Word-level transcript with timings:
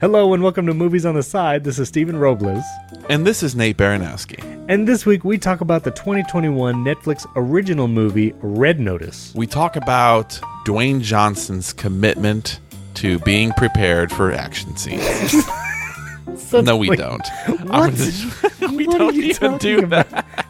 Hello 0.00 0.32
and 0.32 0.42
welcome 0.44 0.66
to 0.66 0.74
Movies 0.74 1.04
on 1.04 1.14
the 1.16 1.22
Side. 1.24 1.64
This 1.64 1.78
is 1.78 1.88
Stephen 1.88 2.16
Robles. 2.16 2.62
And 3.08 3.26
this 3.26 3.42
is 3.42 3.56
Nate 3.56 3.76
Baranowski. 3.76 4.38
And 4.68 4.86
this 4.86 5.04
week 5.04 5.24
we 5.24 5.38
talk 5.38 5.60
about 5.60 5.82
the 5.82 5.90
2021 5.90 6.84
Netflix 6.84 7.26
original 7.34 7.88
movie 7.88 8.32
Red 8.40 8.78
Notice. 8.78 9.32
We 9.34 9.46
talk 9.48 9.74
about 9.74 10.30
Dwayne 10.64 11.00
Johnson's 11.00 11.72
commitment 11.72 12.60
to 12.94 13.18
being 13.20 13.50
prepared 13.52 14.12
for 14.12 14.32
action 14.32 14.76
scenes. 14.76 15.34
So, 16.36 16.60
no, 16.62 16.76
we 16.76 16.88
wait, 16.90 16.98
don't. 16.98 17.26
What? 17.64 17.92
we 18.72 18.86
What 18.86 18.98
don't 18.98 19.14
even 19.16 19.58
do 19.58 19.80
about? 19.80 20.08
that. 20.10 20.46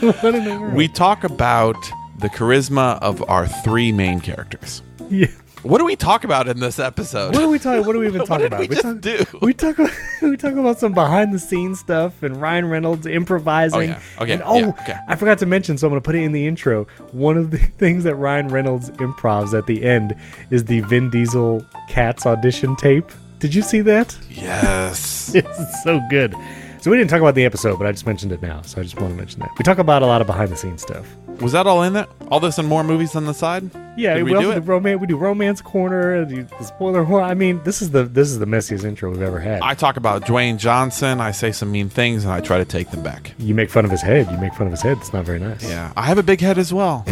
What 0.00 0.34
in 0.34 0.44
the 0.44 0.58
world? 0.58 0.74
We 0.74 0.88
talk 0.88 1.22
about 1.24 1.76
the 2.18 2.28
charisma 2.28 2.98
of 3.00 3.22
our 3.30 3.46
three 3.46 3.92
main 3.92 4.20
characters. 4.20 4.82
Yeah. 5.08 5.28
What 5.62 5.78
do 5.78 5.84
we 5.84 5.96
talk 5.96 6.22
about 6.24 6.46
in 6.46 6.60
this 6.60 6.78
episode? 6.78 7.34
What 7.34 7.42
are 7.42 7.48
we 7.48 7.58
talking? 7.58 7.84
What 7.84 7.92
do 7.94 7.98
we 7.98 8.06
even 8.06 8.20
What 8.20 8.28
talk 8.28 8.38
did 8.38 8.46
about? 8.46 8.60
we 8.60 8.68
just 8.68 8.82
talk, 8.82 9.00
do? 9.00 9.24
We 9.42 9.52
talk. 9.52 9.78
About, 9.78 9.90
we 10.22 10.36
talk 10.36 10.52
about 10.52 10.78
some 10.78 10.92
behind 10.92 11.34
the 11.34 11.38
scenes 11.38 11.80
stuff 11.80 12.22
and 12.22 12.40
Ryan 12.40 12.68
Reynolds 12.68 13.06
improvising. 13.06 13.78
Oh, 13.78 13.82
yeah. 13.82 14.00
Okay, 14.20 14.32
And, 14.34 14.42
oh, 14.44 14.58
yeah, 14.58 14.68
okay. 14.68 14.96
I 15.08 15.16
forgot 15.16 15.38
to 15.38 15.46
mention, 15.46 15.76
so 15.76 15.86
I'm 15.86 15.90
going 15.90 16.00
to 16.00 16.04
put 16.04 16.14
it 16.14 16.22
in 16.22 16.30
the 16.32 16.46
intro. 16.46 16.84
One 17.10 17.36
of 17.36 17.50
the 17.50 17.58
things 17.78 18.04
that 18.04 18.14
Ryan 18.14 18.48
Reynolds 18.48 18.90
improvs 18.90 19.56
at 19.56 19.66
the 19.66 19.82
end 19.84 20.14
is 20.50 20.64
the 20.64 20.80
Vin 20.80 21.10
Diesel 21.10 21.64
Cats 21.88 22.24
audition 22.24 22.76
tape. 22.76 23.10
Did 23.40 23.54
you 23.54 23.62
see 23.62 23.80
that? 23.80 24.16
Yes. 24.30 25.34
It's 25.34 25.82
so 25.82 26.00
good. 26.08 26.34
So 26.80 26.90
we 26.92 26.96
didn't 26.96 27.10
talk 27.10 27.20
about 27.20 27.34
the 27.34 27.44
episode, 27.44 27.78
but 27.78 27.86
I 27.88 27.92
just 27.92 28.06
mentioned 28.06 28.30
it 28.30 28.40
now, 28.40 28.62
so 28.62 28.80
I 28.80 28.84
just 28.84 28.98
want 29.00 29.12
to 29.12 29.16
mention 29.16 29.40
that. 29.40 29.50
We 29.58 29.64
talk 29.64 29.78
about 29.78 30.02
a 30.02 30.06
lot 30.06 30.20
of 30.20 30.28
behind 30.28 30.50
the 30.50 30.56
scenes 30.56 30.82
stuff. 30.82 31.06
Was 31.40 31.50
that 31.52 31.66
all 31.66 31.82
in 31.82 31.94
that? 31.94 32.08
All 32.30 32.38
this 32.38 32.58
and 32.58 32.68
more 32.68 32.84
movies 32.84 33.16
on 33.16 33.24
the 33.26 33.34
side? 33.34 33.68
Yeah, 33.98 34.14
Did 34.14 34.22
we 34.24 34.34
also 34.34 34.52
do 34.52 34.56
it? 34.56 34.60
romance. 34.60 35.00
We 35.00 35.08
do 35.08 35.16
romance 35.16 35.60
corner, 35.60 36.24
the, 36.24 36.46
spoiler 36.62 37.02
horror. 37.02 37.22
I 37.22 37.34
mean, 37.34 37.60
this 37.64 37.82
is 37.82 37.90
the 37.90 38.04
this 38.04 38.28
is 38.30 38.38
the 38.38 38.46
messiest 38.46 38.84
intro 38.84 39.10
we've 39.10 39.22
ever 39.22 39.40
had. 39.40 39.60
I 39.60 39.74
talk 39.74 39.96
about 39.96 40.22
Dwayne 40.22 40.56
Johnson. 40.56 41.20
I 41.20 41.32
say 41.32 41.50
some 41.50 41.72
mean 41.72 41.88
things 41.88 42.22
and 42.24 42.32
I 42.32 42.40
try 42.40 42.58
to 42.58 42.64
take 42.64 42.92
them 42.92 43.02
back. 43.02 43.34
you 43.38 43.54
make 43.56 43.70
fun 43.70 43.84
of 43.84 43.90
his 43.90 44.00
head. 44.00 44.30
You 44.30 44.38
make 44.38 44.54
fun 44.54 44.68
of 44.68 44.72
his 44.72 44.82
head. 44.82 44.98
It's 44.98 45.12
not 45.12 45.24
very 45.24 45.40
nice. 45.40 45.68
Yeah, 45.68 45.92
I 45.96 46.02
have 46.02 46.16
a 46.18 46.22
big 46.22 46.40
head 46.40 46.58
as 46.58 46.72
well. 46.72 47.04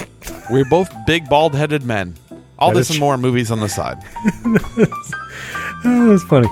We're 0.49 0.65
both 0.65 0.89
big, 1.07 1.29
bald 1.29 1.57
headed 1.57 1.83
men. 1.83 2.15
All 2.59 2.71
That 2.71 2.77
this 2.77 2.91
is 2.91 2.97
and 2.97 3.01
more 3.01 3.19
movies 3.19 3.51
on 3.51 3.59
the 3.61 3.69
side. 3.69 3.99
Oh, 5.89 6.09
that's 6.11 6.25
funny. 6.25 6.49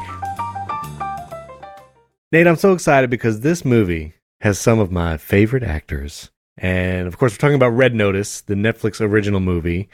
Nate, 2.30 2.46
I'm 2.46 2.56
so 2.56 2.72
excited 2.72 3.10
because 3.10 3.40
this 3.40 3.64
movie 3.64 4.14
has 4.42 4.58
some 4.60 4.78
of 4.78 4.92
my 4.92 5.16
favorite 5.16 5.62
actors. 5.64 6.30
And 6.56 7.08
of 7.08 7.18
course, 7.18 7.32
we're 7.32 7.38
talking 7.38 7.56
about 7.56 7.70
Red 7.70 7.94
Notice, 7.94 8.42
the 8.42 8.54
Netflix 8.54 9.00
original 9.00 9.40
movie. 9.40 9.88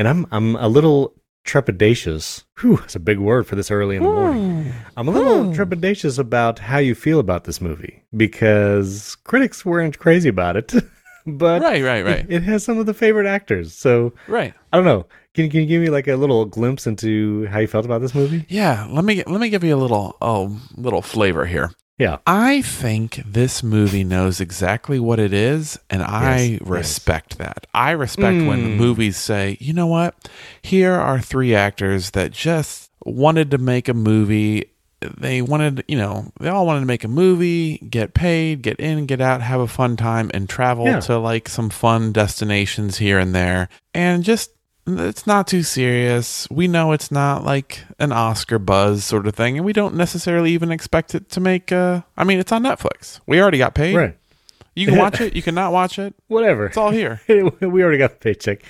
And 0.00 0.08
I'm 0.08 0.26
I'm 0.32 0.56
a 0.56 0.66
little 0.66 1.12
trepidatious. 1.46 2.44
Whew, 2.58 2.78
that's 2.78 2.96
a 2.96 3.00
big 3.00 3.18
word 3.18 3.46
for 3.46 3.54
this 3.54 3.70
early 3.70 3.96
in 3.96 4.02
the 4.02 4.08
morning. 4.08 4.64
Hmm. 4.64 4.70
I'm 4.96 5.08
a 5.08 5.10
little 5.10 5.44
hmm. 5.44 5.52
trepidatious 5.52 6.18
about 6.18 6.58
how 6.58 6.78
you 6.78 6.94
feel 6.94 7.20
about 7.20 7.44
this 7.44 7.60
movie 7.60 8.02
because 8.16 9.14
critics 9.24 9.62
weren't 9.62 9.98
crazy 9.98 10.30
about 10.30 10.56
it. 10.56 10.72
but 11.26 11.60
Right, 11.60 11.84
right, 11.84 12.02
right. 12.02 12.20
It, 12.20 12.30
it 12.30 12.42
has 12.44 12.64
some 12.64 12.78
of 12.78 12.86
the 12.86 12.94
favorite 12.94 13.26
actors. 13.26 13.74
So 13.74 14.14
Right. 14.26 14.54
I 14.72 14.78
don't 14.78 14.86
know. 14.86 15.04
Can, 15.34 15.50
can 15.50 15.60
you 15.60 15.66
give 15.66 15.82
me 15.82 15.90
like 15.90 16.08
a 16.08 16.16
little 16.16 16.46
glimpse 16.46 16.86
into 16.86 17.44
how 17.48 17.58
you 17.58 17.66
felt 17.66 17.84
about 17.84 18.00
this 18.00 18.14
movie? 18.14 18.46
Yeah, 18.48 18.86
let 18.88 19.04
me 19.04 19.22
let 19.26 19.38
me 19.38 19.50
give 19.50 19.64
you 19.64 19.76
a 19.76 19.82
little 19.84 20.16
oh 20.22 20.58
little 20.76 21.02
flavor 21.02 21.44
here. 21.44 21.72
Yeah. 22.00 22.16
I 22.26 22.62
think 22.62 23.22
this 23.26 23.62
movie 23.62 24.04
knows 24.04 24.40
exactly 24.40 24.98
what 24.98 25.20
it 25.20 25.34
is, 25.34 25.78
and 25.90 26.02
I 26.02 26.36
Yes, 26.38 26.50
yes. 26.60 26.60
respect 26.62 27.36
that. 27.38 27.66
I 27.74 27.90
respect 27.90 28.38
when 28.46 28.68
Mm. 28.70 28.76
movies 28.76 29.18
say, 29.18 29.58
you 29.60 29.74
know 29.74 29.86
what? 29.86 30.14
Here 30.62 30.94
are 30.94 31.20
three 31.20 31.54
actors 31.54 32.12
that 32.12 32.30
just 32.32 32.90
wanted 33.04 33.50
to 33.50 33.58
make 33.58 33.86
a 33.86 33.92
movie. 33.94 34.64
They 35.02 35.42
wanted, 35.42 35.84
you 35.88 35.96
know, 35.98 36.32
they 36.40 36.48
all 36.48 36.64
wanted 36.66 36.80
to 36.80 36.86
make 36.86 37.04
a 37.04 37.08
movie, 37.08 37.78
get 37.90 38.14
paid, 38.14 38.62
get 38.62 38.80
in, 38.80 39.04
get 39.06 39.20
out, 39.20 39.42
have 39.42 39.60
a 39.60 39.66
fun 39.68 39.96
time, 39.96 40.30
and 40.32 40.48
travel 40.48 40.86
Yeah. 40.86 41.00
to 41.00 41.18
like 41.18 41.48
some 41.50 41.68
fun 41.70 42.12
destinations 42.12 42.96
here 42.98 43.18
and 43.18 43.34
there. 43.34 43.68
And 43.94 44.24
just 44.24 44.50
it's 44.98 45.26
not 45.26 45.46
too 45.46 45.62
serious. 45.62 46.48
We 46.50 46.66
know 46.68 46.92
it's 46.92 47.10
not 47.10 47.44
like 47.44 47.84
an 47.98 48.10
Oscar 48.12 48.58
buzz 48.58 49.04
sort 49.04 49.26
of 49.26 49.34
thing, 49.34 49.56
and 49.56 49.64
we 49.66 49.72
don't 49.72 49.94
necessarily 49.94 50.52
even 50.52 50.72
expect 50.72 51.14
it 51.14 51.28
to 51.30 51.40
make. 51.40 51.70
Uh, 51.70 52.00
I 52.16 52.24
mean, 52.24 52.38
it's 52.38 52.52
on 52.52 52.62
Netflix. 52.62 53.20
We 53.26 53.40
already 53.40 53.58
got 53.58 53.74
paid. 53.74 53.94
Right. 53.94 54.16
You 54.74 54.86
can 54.86 54.96
watch 55.04 55.20
it. 55.20 55.34
You 55.36 55.42
can 55.42 55.54
not 55.54 55.72
watch 55.72 55.98
it. 55.98 56.14
Whatever. 56.28 56.66
It's 56.66 56.76
all 56.76 56.90
here. 56.90 57.20
we 57.28 57.82
already 57.82 57.98
got 57.98 58.12
the 58.12 58.16
paycheck. 58.18 58.62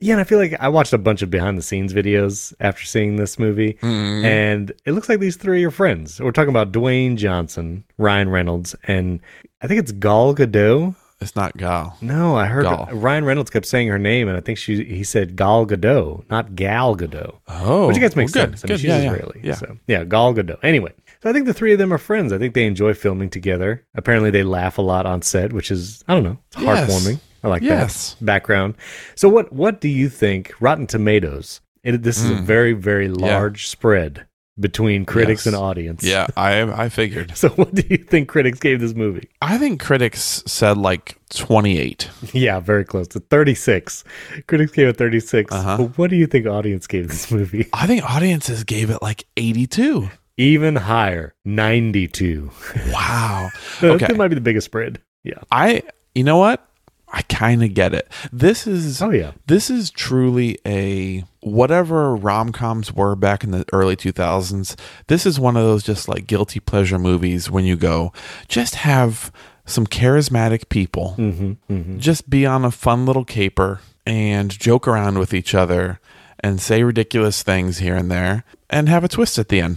Yeah, 0.00 0.14
and 0.14 0.20
I 0.20 0.24
feel 0.24 0.38
like 0.38 0.54
I 0.60 0.68
watched 0.68 0.92
a 0.92 0.98
bunch 0.98 1.22
of 1.22 1.30
behind 1.30 1.56
the 1.56 1.62
scenes 1.62 1.92
videos 1.94 2.52
after 2.60 2.84
seeing 2.84 3.16
this 3.16 3.38
movie, 3.38 3.74
Mm-hmm. 3.74 4.24
and 4.24 4.72
it 4.84 4.92
looks 4.92 5.08
like 5.08 5.20
these 5.20 5.36
three 5.36 5.64
are 5.64 5.70
friends. 5.70 6.20
We're 6.20 6.32
talking 6.32 6.50
about 6.50 6.72
Dwayne 6.72 7.16
Johnson, 7.16 7.84
Ryan 7.98 8.28
Reynolds, 8.28 8.74
and 8.84 9.20
I 9.62 9.66
think 9.68 9.80
it's 9.80 9.92
Gal 9.92 10.34
Gadot. 10.34 10.94
It's 11.24 11.34
not 11.34 11.56
Gal. 11.56 11.96
No, 12.02 12.36
I 12.36 12.44
heard 12.44 12.64
Gal. 12.64 12.86
Ryan 12.92 13.24
Reynolds 13.24 13.48
kept 13.48 13.64
saying 13.64 13.88
her 13.88 13.98
name, 13.98 14.28
and 14.28 14.36
I 14.36 14.40
think 14.40 14.58
she 14.58 14.84
he 14.84 15.02
said 15.02 15.36
Gal 15.36 15.66
Gadot, 15.66 16.28
not 16.28 16.54
Gal 16.54 16.94
Gadot. 16.94 17.38
Oh, 17.48 17.88
Which 17.88 17.96
I 17.96 18.00
guess 18.00 18.14
makes 18.14 18.34
well, 18.34 18.46
good, 18.46 18.58
sense. 18.58 18.64
I 18.64 18.68
mean, 18.68 18.78
she's 18.78 18.88
Yeah, 18.88 18.98
yeah, 19.00 19.12
Israeli. 19.12 19.40
yeah. 19.42 19.54
So, 19.54 19.78
yeah, 19.86 20.04
Gal 20.04 20.34
Gadot. 20.34 20.58
Anyway, 20.62 20.92
so 21.22 21.30
I 21.30 21.32
think 21.32 21.46
the 21.46 21.54
three 21.54 21.72
of 21.72 21.78
them 21.78 21.94
are 21.94 21.98
friends. 21.98 22.30
I 22.30 22.36
think 22.36 22.52
they 22.52 22.66
enjoy 22.66 22.92
filming 22.92 23.30
together. 23.30 23.82
Apparently, 23.94 24.30
they 24.30 24.42
laugh 24.42 24.76
a 24.76 24.82
lot 24.82 25.06
on 25.06 25.22
set, 25.22 25.54
which 25.54 25.70
is, 25.70 26.04
I 26.06 26.12
don't 26.12 26.24
know, 26.24 26.38
it's 26.52 26.62
Yes. 26.62 26.90
heartwarming. 26.90 27.20
I 27.42 27.48
like 27.48 27.62
Yes. 27.62 28.14
that 28.20 28.24
background. 28.26 28.74
So, 29.14 29.30
what 29.30 29.50
what 29.50 29.80
do 29.80 29.88
you 29.88 30.10
think? 30.10 30.52
Rotten 30.60 30.86
Tomatoes. 30.86 31.62
It, 31.82 32.02
this 32.02 32.18
is 32.22 32.30
a 32.30 32.36
hmm. 32.36 32.44
very, 32.44 32.74
very 32.74 33.08
large 33.08 33.66
spread 33.66 34.26
between 34.58 35.04
critics. 35.04 35.46
Yes. 35.46 35.54
and 35.54 35.56
audience. 35.62 36.02
Yeah, 36.04 36.26
I 36.36 36.62
I 36.84 36.88
figured. 36.88 37.32
So, 37.44 37.48
what 37.50 37.74
do 37.74 37.82
you 37.88 37.98
think 37.98 38.28
critics 38.28 38.60
gave 38.60 38.80
this 38.80 38.94
movie? 38.94 39.28
I 39.42 39.58
think 39.58 39.80
critics 39.80 40.42
said 40.46 40.76
like 40.78 41.18
twenty 41.30 41.78
eight. 41.78 42.08
Yeah, 42.32 42.60
very 42.60 42.84
close 42.84 43.08
to 43.08 43.20
36. 43.20 44.04
Critics 44.46 44.72
gave 44.72 44.88
it 44.88 44.96
36. 44.96 45.52
Uh-huh. 45.52 45.76
But 45.78 45.98
what 45.98 46.10
do 46.10 46.16
you 46.16 46.26
think 46.26 46.46
audience 46.46 46.86
gave 46.86 47.08
this 47.08 47.30
movie? 47.30 47.68
I 47.72 47.86
think 47.86 48.04
audiences 48.08 48.64
gave 48.64 48.90
it 48.90 49.02
like 49.02 49.24
eighty 49.36 49.66
two. 49.66 50.08
Even 50.36 50.74
higher, 50.74 51.32
92. 51.44 52.50
Wow. 52.90 53.50
Okay. 53.82 54.06
that 54.06 54.16
might 54.16 54.28
be 54.28 54.34
the 54.34 54.40
biggest 54.40 54.64
spread. 54.64 55.00
Yeah. 55.22 55.38
I 55.52 55.82
you 56.14 56.24
know 56.24 56.38
what? 56.38 56.66
I 57.14 57.22
kind 57.22 57.62
of 57.62 57.72
get 57.74 57.94
it. 57.94 58.08
This 58.32 58.66
is 58.66 59.00
Oh, 59.00 59.10
yeah. 59.10 59.32
this 59.46 59.70
is 59.70 59.90
truly 59.90 60.58
a 60.66 61.24
whatever 61.40 62.16
rom-coms 62.16 62.92
were 62.92 63.14
back 63.14 63.44
in 63.44 63.52
the 63.52 63.64
early 63.72 63.94
2000s. 63.96 64.74
This 65.06 65.24
is 65.24 65.38
one 65.38 65.56
of 65.56 65.62
those 65.62 65.84
just 65.84 66.08
like 66.08 66.26
guilty 66.26 66.58
pleasure 66.58 66.98
movies 66.98 67.48
when 67.50 67.64
you 67.64 67.76
go 67.76 68.12
just 68.48 68.74
have 68.76 69.30
some 69.64 69.86
charismatic 69.86 70.68
people 70.68 71.14
Mm-hmm, 71.18 71.98
just 71.98 72.28
be 72.28 72.44
on 72.44 72.64
a 72.64 72.70
fun 72.70 73.06
little 73.06 73.24
caper 73.24 73.80
and 74.04 74.50
joke 74.50 74.86
around 74.88 75.18
with 75.18 75.32
each 75.32 75.54
other 75.54 76.00
and 76.40 76.60
say 76.60 76.82
ridiculous 76.82 77.42
things 77.42 77.78
here 77.78 77.94
and 77.96 78.10
there 78.10 78.44
and 78.68 78.88
have 78.88 79.04
a 79.04 79.08
twist 79.08 79.38
at 79.38 79.48
the 79.48 79.60
end. 79.60 79.76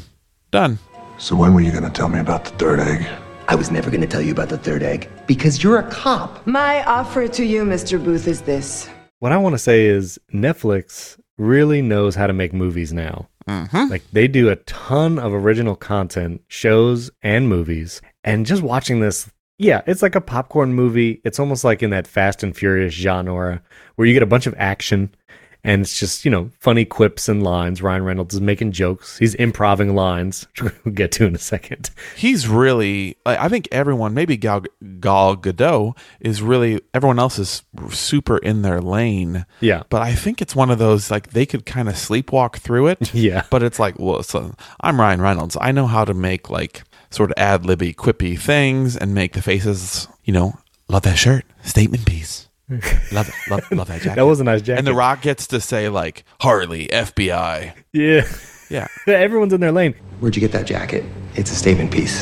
Done. 0.51 0.79
So 1.19 1.35
when 1.35 1.53
were 1.53 1.61
you 1.61 1.71
gonna 1.71 1.89
tell 1.91 2.09
me 2.09 2.19
about 2.19 2.43
the 2.45 2.51
third 2.51 2.79
egg? 2.79 3.07
I 3.49 3.55
was 3.55 3.71
never 3.71 3.89
going 3.89 4.01
to 4.01 4.07
tell 4.07 4.21
you 4.21 4.33
about 4.33 4.49
the 4.49 4.57
third 4.57 4.83
egg 4.83 5.09
because 5.25 5.63
you're 5.63 5.79
a 5.79 5.89
cop. 5.89 6.45
My 6.45 6.83
offer 6.83 7.29
to 7.29 7.45
you, 7.45 7.63
Mr. 7.63 8.03
Booth, 8.03 8.27
is 8.27 8.41
this. 8.41 8.89
What 9.19 9.31
I 9.31 9.37
want 9.37 9.53
to 9.53 9.59
say 9.59 9.85
is 9.85 10.19
Netflix 10.33 11.17
really 11.37 11.81
knows 11.81 12.13
how 12.13 12.27
to 12.27 12.33
make 12.33 12.51
movies 12.51 12.91
now. 12.91 13.29
Mm-hmm. 13.47 13.89
Like 13.89 14.03
they 14.11 14.27
do 14.27 14.49
a 14.49 14.57
ton 14.57 15.17
of 15.17 15.33
original 15.33 15.77
content, 15.77 16.41
shows 16.49 17.09
and 17.21 17.47
movies. 17.47 18.01
And 18.25 18.45
just 18.45 18.61
watching 18.61 18.99
this, 18.99 19.31
yeah, 19.57 19.81
it's 19.87 20.01
like 20.01 20.15
a 20.15 20.21
popcorn 20.21 20.73
movie. 20.73 21.21
It's 21.23 21.39
almost 21.39 21.63
like 21.63 21.81
in 21.81 21.91
that 21.91 22.05
Fast 22.05 22.43
and 22.43 22.55
Furious 22.55 22.93
genre 22.93 23.61
where 23.95 24.05
you 24.05 24.13
get 24.13 24.23
a 24.23 24.27
bunch 24.27 24.47
of 24.47 24.55
action 24.57 25.15
and 25.63 25.81
it's 25.81 26.00
just, 26.00 26.23
you 26.23 26.31
know, 26.31 26.50
funny 26.59 26.85
quips 26.85 27.28
and 27.28 27.44
lines. 27.44 27.81
Ryan 27.81 28.03
Reynolds 28.03 28.35
is 28.35 28.41
making 28.41 28.72
jokes. 28.72 29.18
He's 29.18 29.35
improving 29.35 29.95
lines, 29.95 30.48
which 30.59 30.74
we'll 30.86 30.94
get 30.94 31.12
to 31.13 31.25
in 31.25 31.36
a 31.36 31.39
second. 31.39 31.89
He's 32.15 32.48
really 32.48 33.18
I 33.25 33.50
think 33.50 33.68
everyone, 33.71 34.13
maybe 34.13 34.38
Gal, 34.38 34.63
Gal 35.00 35.36
Gadot 35.36 35.98
is 36.19 36.42
really 36.42 36.81
everyone 36.94 37.19
else 37.19 37.39
is 37.39 37.63
super 37.89 38.38
in 38.38 38.62
their 38.62 38.81
lane. 38.81 39.45
Yeah. 39.59 39.83
But 39.89 40.01
I 40.01 40.13
think 40.13 40.42
it's 40.42 40.56
one 40.56 40.69
of 40.69 40.80
those 40.80 41.12
like 41.12 41.31
they 41.31 41.45
could 41.45 41.65
kind 41.65 41.89
of 41.89 41.95
sleepwalk 41.95 42.57
through 42.57 42.88
it. 42.88 43.13
Yeah. 43.18 43.44
But 43.50 43.63
it's 43.63 43.80
like, 43.80 43.98
well, 43.98 44.21
so 44.21 44.53
I'm 44.80 45.00
Ryan 45.00 45.21
Reynolds. 45.21 45.57
I 45.60 45.71
know 45.71 45.88
how 45.88 46.06
to 46.06 46.13
make 46.13 46.51
like 46.51 46.83
sort 47.10 47.31
of 47.31 47.33
ad 47.38 47.65
libby, 47.65 47.94
quippy 47.94 48.39
things 48.39 48.95
and 48.95 49.13
make 49.13 49.33
the 49.33 49.42
faces, 49.42 50.07
you 50.24 50.31
know, 50.33 50.60
love 50.88 51.01
that 51.03 51.18
shirt, 51.18 51.45
statement 51.63 52.06
piece. 52.06 52.48
love 53.11 53.29
it, 53.29 53.33
love, 53.49 53.71
love 53.71 53.87
that 53.87 54.01
jacket. 54.01 54.15
That 54.15 54.25
was 54.25 54.39
a 54.39 54.43
nice 54.43 54.61
jacket. 54.61 54.79
And 54.79 54.87
The 54.87 54.93
Rock 54.93 55.21
gets 55.21 55.47
to 55.47 55.61
say 55.61 55.89
like 55.89 56.23
Hartley, 56.41 56.87
FBI. 56.87 57.73
Yeah. 57.93 58.27
Yeah. 58.69 58.87
Everyone's 59.07 59.53
in 59.53 59.61
their 59.61 59.71
lane. 59.71 59.93
Where'd 60.19 60.35
you 60.35 60.41
get 60.41 60.51
that 60.51 60.65
jacket? 60.67 61.05
It's 61.35 61.49
a 61.51 61.55
statement 61.55 61.89
piece. 61.89 62.21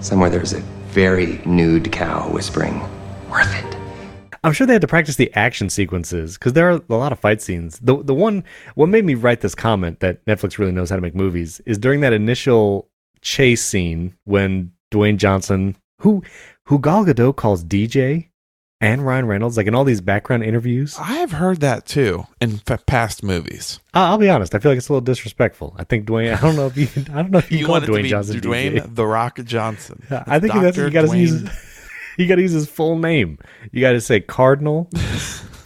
Somewhere 0.00 0.28
there's 0.28 0.52
a 0.52 0.60
very 0.90 1.40
nude 1.46 1.90
cow 1.90 2.30
whispering, 2.30 2.78
worth 3.30 3.50
it. 3.54 3.76
I'm 4.44 4.52
sure 4.52 4.66
they 4.66 4.74
had 4.74 4.82
to 4.82 4.86
practice 4.86 5.16
the 5.16 5.32
action 5.34 5.70
sequences 5.70 6.34
because 6.36 6.52
there 6.52 6.68
are 6.70 6.82
a 6.86 6.94
lot 6.94 7.10
of 7.12 7.20
fight 7.20 7.40
scenes. 7.40 7.78
The 7.78 8.02
the 8.02 8.12
one 8.12 8.44
what 8.74 8.90
made 8.90 9.06
me 9.06 9.14
write 9.14 9.40
this 9.40 9.54
comment 9.54 10.00
that 10.00 10.22
Netflix 10.26 10.58
really 10.58 10.72
knows 10.72 10.90
how 10.90 10.96
to 10.96 11.02
make 11.02 11.14
movies 11.14 11.60
is 11.64 11.78
during 11.78 12.00
that 12.00 12.12
initial 12.12 12.90
chase 13.22 13.64
scene 13.64 14.14
when 14.24 14.72
Dwayne 14.90 15.16
Johnson, 15.16 15.76
who 16.00 16.22
who 16.66 16.80
Gal 16.80 17.06
Gadot 17.06 17.36
calls 17.36 17.64
DJ, 17.64 18.28
and 18.82 19.06
Ryan 19.06 19.26
Reynolds, 19.26 19.56
like 19.56 19.66
in 19.66 19.74
all 19.74 19.84
these 19.84 20.00
background 20.02 20.42
interviews. 20.44 20.96
I 20.98 21.14
have 21.14 21.32
heard 21.32 21.60
that 21.60 21.86
too 21.86 22.26
in 22.40 22.60
f- 22.68 22.84
past 22.84 23.22
movies. 23.22 23.80
I- 23.94 24.08
I'll 24.08 24.18
be 24.18 24.28
honest, 24.28 24.54
I 24.54 24.58
feel 24.58 24.70
like 24.72 24.78
it's 24.78 24.88
a 24.90 24.92
little 24.92 25.00
disrespectful. 25.04 25.74
I 25.78 25.84
think 25.84 26.06
Dwayne. 26.06 26.36
I 26.36 26.40
don't 26.40 26.56
know 26.56 26.66
if 26.66 26.76
you. 26.76 26.88
I 27.14 27.22
don't 27.22 27.30
know 27.30 27.38
if 27.38 27.50
you, 27.50 27.58
You 27.60 27.66
call 27.66 27.74
want 27.76 27.86
Dwayne 27.86 28.06
Johnson 28.06 28.40
Dwayne 28.40 28.74
DJ. 28.80 28.94
the 28.94 29.06
Rock 29.06 29.38
Johnson. 29.44 30.02
I 30.10 30.38
think 30.40 30.52
that's 30.52 30.76
you 30.76 30.90
got 30.90 31.08
to 31.08 31.16
use. 31.16 31.48
You 32.18 32.26
got 32.26 32.34
to 32.36 32.42
use 32.42 32.52
his 32.52 32.68
full 32.68 32.98
name. 32.98 33.38
You 33.70 33.80
got 33.80 33.92
to 33.92 34.00
say 34.02 34.20
Cardinal 34.20 34.90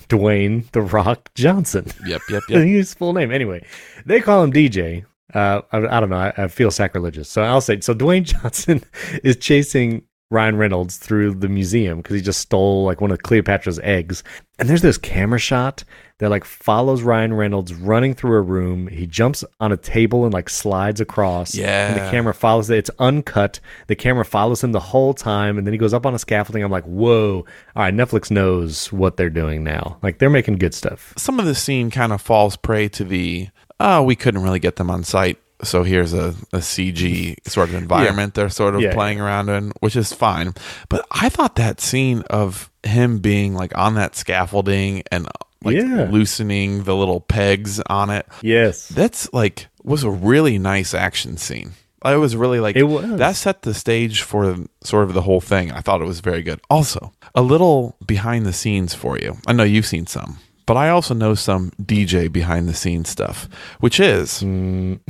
Dwayne 0.09 0.71
the 0.73 0.83
Rock 0.83 1.31
Johnson. 1.35 1.87
Yep, 2.07 2.21
yep, 2.31 2.43
yep. 2.49 2.63
his 2.63 2.95
full 2.95 3.13
name. 3.13 3.33
Anyway, 3.33 3.65
they 4.05 4.21
call 4.21 4.45
him 4.45 4.53
DJ. 4.53 5.05
Uh, 5.35 5.63
I, 5.73 5.79
I 5.79 6.01
don't 6.01 6.09
know. 6.11 6.17
I, 6.19 6.33
I 6.37 6.49
feel 6.49 6.71
sacrilegious, 6.71 7.29
so 7.29 7.43
I'll 7.43 7.61
say. 7.61 7.81
So 7.81 7.95
Dwayne 7.95 8.23
Johnson 8.25 8.83
is 9.25 9.37
chasing 9.37 10.05
Ryan 10.31 10.57
Reynolds 10.57 10.97
through 10.97 11.35
the 11.37 11.49
museum 11.49 11.99
because 11.99 12.17
he 12.17 12.23
just 12.23 12.41
stole 12.41 12.85
like 12.85 13.01
one 13.01 13.13
of 13.13 13.23
Cleopatra's 13.23 13.79
eggs. 13.81 14.25
And 14.59 14.69
there's 14.69 14.83
this 14.83 14.99
camera 14.99 15.39
shot 15.39 15.85
that 16.19 16.31
like 16.31 16.45
follows 16.45 17.03
Ryan 17.03 17.35
Reynolds 17.35 17.75
running 17.75 18.15
through 18.15 18.37
a 18.37 18.41
room. 18.41 18.89
He 18.89 19.07
jumps 19.07 19.45
on 19.61 19.71
a 19.71 19.77
table 19.77 20.25
and 20.25 20.33
like 20.33 20.49
slides 20.49 21.01
across. 21.01 21.55
Yeah. 21.55 21.89
And 21.89 21.97
the 21.97 22.11
camera 22.11 22.35
follows 22.35 22.71
it. 22.71 22.79
It's 22.79 22.91
uncut. 22.99 23.61
The 23.87 23.95
camera 23.95 24.25
follows 24.25 24.65
him 24.65 24.73
the 24.73 24.81
whole 24.81 25.15
time, 25.15 25.59
and 25.59 25.67
then 25.67 25.73
he 25.73 25.79
goes 25.79 25.95
up 25.95 26.07
on 26.07 26.15
a 26.15 26.19
scaffolding. 26.19 26.65
I'm 26.65 26.73
like, 26.73 26.85
whoa! 26.85 27.45
All 27.77 27.83
right, 27.83 27.95
Netflix 27.95 28.31
knows 28.31 28.93
what 28.93 29.17
they're 29.17 29.31
doing 29.31 29.63
now. 29.63 29.99
Like 30.03 30.19
they're 30.19 30.31
making 30.31 30.57
good 30.57 30.75
stuff. 30.75 31.15
Some 31.17 31.39
of 31.39 31.47
the 31.47 31.55
scene 31.55 31.91
kind 31.91 32.13
of 32.13 32.21
falls 32.21 32.57
prey 32.57 32.89
to 32.89 33.05
the 33.05 33.49
oh, 33.79 34.03
we 34.03 34.17
couldn't 34.17 34.43
really 34.43 34.59
get 34.59 34.77
them 34.77 34.91
on 34.91 35.05
site. 35.05 35.39
So 35.63 35.83
here's 35.83 36.13
a, 36.13 36.35
a 36.53 36.59
CG 36.59 37.37
sort 37.49 37.71
of 37.71 37.75
environment 37.77 38.35
they're 38.35 38.51
sort 38.51 38.75
of 38.75 38.81
Yeah. 38.83 38.93
playing 38.93 39.21
around 39.21 39.49
in, 39.49 39.73
which 39.81 39.97
is 39.97 40.13
fine. 40.13 40.55
But 40.89 41.07
I 41.11 41.29
thought 41.29 41.57
that 41.57 41.81
scene 41.81 42.23
of 42.29 42.71
him 42.83 43.19
being 43.19 43.55
like 43.55 43.77
on 43.77 43.95
that 43.95 44.17
scaffolding 44.17 45.03
and 45.11 45.27
like 45.65 45.77
Yeah. 45.77 46.09
loosening 46.11 46.85
the 46.85 46.95
little 46.95 47.21
pegs 47.21 47.81
on 47.89 48.11
it, 48.11 48.27
Yes. 48.43 48.87
that's 48.89 49.33
like 49.33 49.69
was 49.83 50.03
a 50.05 50.11
really 50.11 50.59
nice 50.59 50.93
action 50.95 51.37
scene. 51.39 51.73
It 52.05 52.17
was 52.19 52.37
really 52.37 52.61
like 52.61 52.77
It 52.77 52.85
was. 52.85 53.17
that 53.19 53.35
set 53.37 53.63
the 53.63 53.73
stage 53.75 54.21
for 54.23 54.57
sort 54.85 55.05
of 55.05 55.15
the 55.15 55.23
whole 55.23 55.41
thing. 55.41 55.73
I 55.73 55.81
thought 55.81 56.01
it 56.03 56.07
was 56.07 56.21
very 56.21 56.43
good. 56.43 56.61
Also, 56.71 57.13
a 57.35 57.43
little 57.43 57.97
behind 58.07 58.45
the 58.47 58.53
scenes 58.53 58.95
for 58.95 59.19
you. 59.19 59.39
I 59.47 59.53
know 59.55 59.65
you've 59.65 59.87
seen 59.87 60.07
some, 60.07 60.39
but 60.67 60.77
I 60.77 60.91
also 60.91 61.15
know 61.15 61.35
some 61.35 61.73
DJ 61.83 62.29
behind 62.31 62.69
the 62.69 62.75
scenes 62.75 63.09
stuff, 63.09 63.49
which 63.81 63.99
is 63.99 64.43
Mm. 64.43 65.01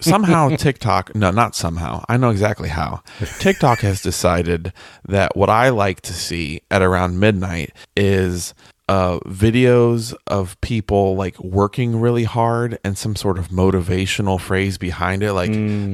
somehow 0.00 0.48
TikTok, 0.56 1.14
no, 1.14 1.30
not 1.30 1.54
somehow. 1.54 2.04
I 2.08 2.16
know 2.16 2.30
exactly 2.30 2.68
how. 2.68 3.02
TikTok 3.38 3.80
has 3.80 4.02
decided 4.02 4.72
that 5.06 5.36
what 5.36 5.50
I 5.50 5.70
like 5.70 6.00
to 6.02 6.12
see 6.12 6.60
at 6.70 6.82
around 6.82 7.18
midnight 7.20 7.72
is 7.96 8.54
uh, 8.88 9.18
videos 9.26 10.14
of 10.28 10.60
people 10.60 11.16
like 11.16 11.36
working 11.40 12.00
really 12.00 12.22
hard 12.22 12.78
and 12.84 12.96
some 12.96 13.16
sort 13.16 13.36
of 13.36 13.48
motivational 13.48 14.40
phrase 14.40 14.78
behind 14.78 15.24
it, 15.24 15.32
like 15.32 15.50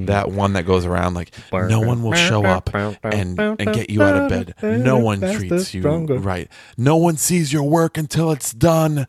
that 0.07 0.31
one 0.31 0.53
that 0.53 0.67
goes 0.67 0.85
around 0.85 1.15
like 1.15 1.33
"No 1.71 1.81
one 1.81 2.03
will 2.03 2.13
show 2.13 2.45
up 2.45 2.69
and 2.75 3.39
and 3.41 3.73
get 3.73 3.89
you 3.89 4.03
out 4.03 4.17
of 4.25 4.29
bed. 4.29 4.55
No 4.63 4.99
one 4.99 5.21
treats 5.39 5.73
you 5.73 5.81
right. 6.19 6.49
No 6.77 6.97
one 6.99 7.17
sees 7.17 7.51
your 7.51 7.63
work 7.63 7.97
until 7.97 8.31
it's 8.31 8.53
done." 8.53 9.07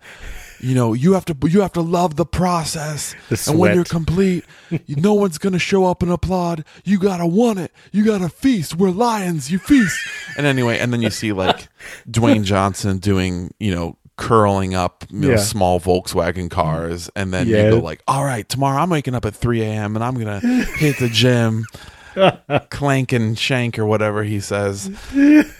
You 0.63 0.75
know, 0.75 0.93
you 0.93 1.11
have 1.13 1.25
to 1.25 1.35
you 1.49 1.59
have 1.61 1.73
to 1.73 1.81
love 1.81 2.15
the 2.15 2.25
process, 2.25 3.15
The 3.29 3.43
and 3.49 3.59
when 3.59 3.75
you're 3.75 3.83
complete, 3.83 4.45
no 4.87 5.13
one's 5.13 5.37
gonna 5.37 5.59
show 5.59 5.85
up 5.85 6.01
and 6.01 6.09
applaud. 6.11 6.63
You 6.85 6.99
gotta 6.99 7.25
want 7.27 7.59
it. 7.59 7.71
You 7.91 8.05
gotta 8.05 8.29
feast. 8.29 8.75
We're 8.75 8.89
lions. 8.91 9.51
You 9.51 9.59
feast. 9.59 9.99
And 10.37 10.47
anyway, 10.47 10.79
and 10.79 10.91
then 10.91 11.01
you 11.03 11.11
see 11.11 11.31
like 11.31 11.67
Dwayne 12.09 12.43
Johnson 12.43 12.97
doing, 12.97 13.53
you 13.59 13.75
know, 13.75 13.97
curling 14.15 14.73
up 14.73 15.05
you 15.11 15.19
know, 15.19 15.29
Yeah. 15.31 15.37
small 15.37 15.79
Volkswagen 15.79 16.49
cars, 16.49 17.09
and 17.15 17.31
then 17.33 17.47
Yeah. 17.47 17.65
you 17.65 17.69
go 17.71 17.79
like, 17.79 18.01
all 18.07 18.23
right, 18.23 18.47
tomorrow 18.47 18.81
I'm 18.81 18.89
waking 18.89 19.13
up 19.15 19.25
at 19.25 19.35
3 19.35 19.61
a.m. 19.61 19.95
and 19.95 20.03
I'm 20.03 20.15
gonna 20.15 20.39
hit 20.77 20.97
the 20.97 21.09
gym, 21.09 21.65
clank 22.69 23.11
and 23.11 23.37
shank 23.37 23.77
or 23.79 23.85
whatever 23.85 24.23
he 24.23 24.39
says. 24.39 24.89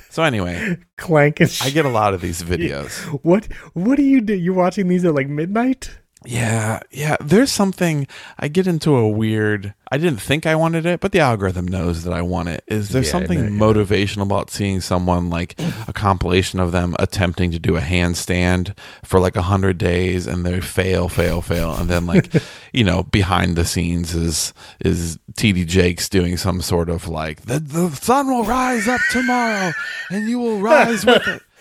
So 0.09 0.21
anyway, 0.23 0.77
Clank 0.97 1.39
and 1.39 1.57
I 1.63 1.71
get 1.71 1.85
a 1.85 1.89
lot 1.89 2.13
of 2.13 2.21
these 2.21 2.43
videos. 2.43 2.93
what? 3.23 3.45
What 3.73 3.95
do 3.95 4.03
you 4.03 4.21
do? 4.21 4.35
You're 4.35 4.53
watching 4.53 4.87
these 4.87 5.03
at 5.05 5.15
like 5.15 5.27
midnight? 5.27 5.97
Yeah, 6.25 6.79
yeah. 6.91 7.17
There's 7.19 7.51
something 7.51 8.07
I 8.39 8.47
get 8.47 8.67
into 8.67 8.95
a 8.95 9.07
weird. 9.07 9.73
I 9.91 9.97
didn't 9.97 10.21
think 10.21 10.45
I 10.45 10.55
wanted 10.55 10.85
it, 10.85 10.99
but 11.01 11.11
the 11.11 11.19
algorithm 11.19 11.67
knows 11.67 12.03
that 12.03 12.13
I 12.13 12.21
want 12.21 12.49
it. 12.49 12.63
Is 12.67 12.89
there 12.89 13.03
Yeah, 13.03 13.09
something 13.11 13.39
no, 13.57 13.67
yeah. 13.67 13.73
motivational 13.73 14.23
about 14.23 14.49
seeing 14.49 14.81
someone 14.81 15.29
like 15.29 15.55
a 15.87 15.93
compilation 15.93 16.59
of 16.59 16.71
them 16.71 16.95
attempting 16.99 17.51
to 17.51 17.59
do 17.59 17.75
a 17.75 17.81
handstand 17.81 18.77
for 19.03 19.19
like 19.19 19.35
a 19.35 19.43
hundred 19.43 19.77
days 19.77 20.25
and 20.25 20.45
they 20.45 20.59
fail, 20.61 21.09
fail, 21.09 21.41
fail, 21.41 21.73
and 21.75 21.89
then 21.89 22.05
like 22.05 22.33
you 22.73 22.83
know 22.83 23.03
behind 23.03 23.55
the 23.55 23.65
scenes 23.65 24.15
is 24.15 24.53
is 24.79 25.19
TD 25.33 25.67
Jakes 25.67 26.09
doing 26.09 26.37
some 26.37 26.61
sort 26.61 26.89
of 26.89 27.07
like 27.07 27.41
the 27.41 27.59
the 27.59 27.89
sun 27.91 28.27
will 28.27 28.45
rise 28.45 28.87
up 28.87 29.01
tomorrow 29.11 29.71
and 30.09 30.27
you 30.29 30.39
will 30.39 30.59
rise 30.59 31.05
with 31.05 31.27
it. 31.27 31.41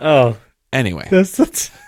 Oh, 0.00 0.36
Anyway, 0.72 1.06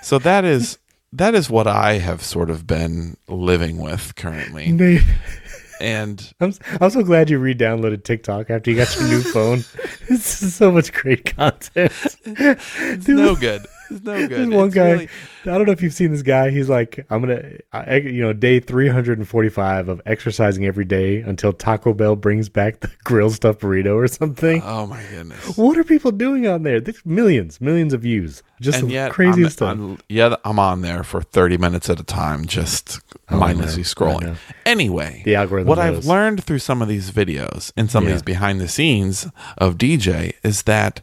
so 0.02 0.18
that 0.18 0.44
is 0.44 0.78
that 1.14 1.34
is 1.34 1.48
what 1.50 1.66
I 1.66 1.94
have 1.94 2.22
sort 2.22 2.50
of 2.50 2.66
been 2.66 3.16
living 3.28 3.78
with 3.78 4.14
currently. 4.16 5.00
And 5.80 6.32
I'm 6.40 6.54
I'm 6.80 6.88
so 6.90 7.02
glad 7.02 7.28
you 7.28 7.38
re-downloaded 7.40 8.04
TikTok 8.04 8.48
after 8.48 8.70
you 8.70 8.76
got 8.76 8.94
your 8.94 9.08
new 9.08 9.20
phone. 9.34 9.64
This 10.08 10.40
is 10.40 10.54
so 10.54 10.70
much 10.70 10.92
great 10.92 11.34
content. 11.36 11.92
it's 12.24 13.08
no 13.08 13.34
good. 13.34 13.66
It's 13.90 14.02
no 14.04 14.16
good. 14.26 14.30
There's 14.30 14.48
one 14.50 14.66
It's 14.68 14.74
guy. 14.76 14.92
really- 14.92 15.08
I 15.46 15.50
don't 15.58 15.66
know 15.66 15.72
if 15.72 15.82
you've 15.82 15.92
seen 15.92 16.12
this 16.12 16.22
guy. 16.22 16.50
He's 16.50 16.68
like, 16.70 17.04
I'm 17.10 17.20
gonna, 17.20 17.42
I, 17.72 17.96
you 17.96 18.22
know, 18.22 18.32
day 18.32 18.60
345 18.60 19.88
of 19.88 20.00
exercising 20.06 20.64
every 20.64 20.84
day 20.86 21.20
until 21.20 21.52
Taco 21.52 21.92
Bell 21.92 22.16
brings 22.16 22.48
back 22.48 22.80
the 22.80 22.90
grilled 23.04 23.34
stuffed 23.34 23.60
burrito 23.60 23.94
or 23.94 24.06
something. 24.08 24.62
oh 24.64 24.86
my 24.86 25.02
goodness. 25.10 25.56
what 25.58 25.76
are 25.76 25.84
people 25.84 26.12
doing 26.12 26.46
on 26.46 26.62
there? 26.62 26.80
There's 26.80 27.04
millions, 27.04 27.60
millions 27.60 27.92
of 27.92 28.02
views. 28.02 28.42
Just 28.64 28.78
and 28.80 28.88
the 28.88 28.94
yet, 28.94 29.12
craziest 29.12 29.60
I'm, 29.62 29.76
stuff. 29.76 29.88
I'm- 29.88 29.98
yeah, 30.08 30.36
I'm 30.44 30.58
on 30.58 30.80
there 30.80 31.04
for 31.04 31.20
30 31.22 31.58
minutes 31.58 31.88
at 31.90 32.00
a 32.00 32.04
time, 32.04 32.46
just 32.46 33.00
mindlessly 33.30 33.82
scrolling. 33.82 34.36
Anyway, 34.66 35.22
The 35.24 35.34
algorithm 35.36 35.68
what 35.68 35.78
knows. 35.78 35.98
I've 35.98 36.04
learned 36.06 36.44
through 36.44 36.58
some 36.60 36.82
of 36.82 36.88
these 36.88 37.10
videos 37.10 37.72
and 37.76 37.90
some 37.90 38.04
Yeah. 38.04 38.10
of 38.10 38.14
these 38.16 38.22
behind 38.22 38.60
the 38.60 38.68
scenes 38.68 39.28
of 39.58 39.76
DJ 39.78 40.32
is 40.42 40.62
that 40.64 41.00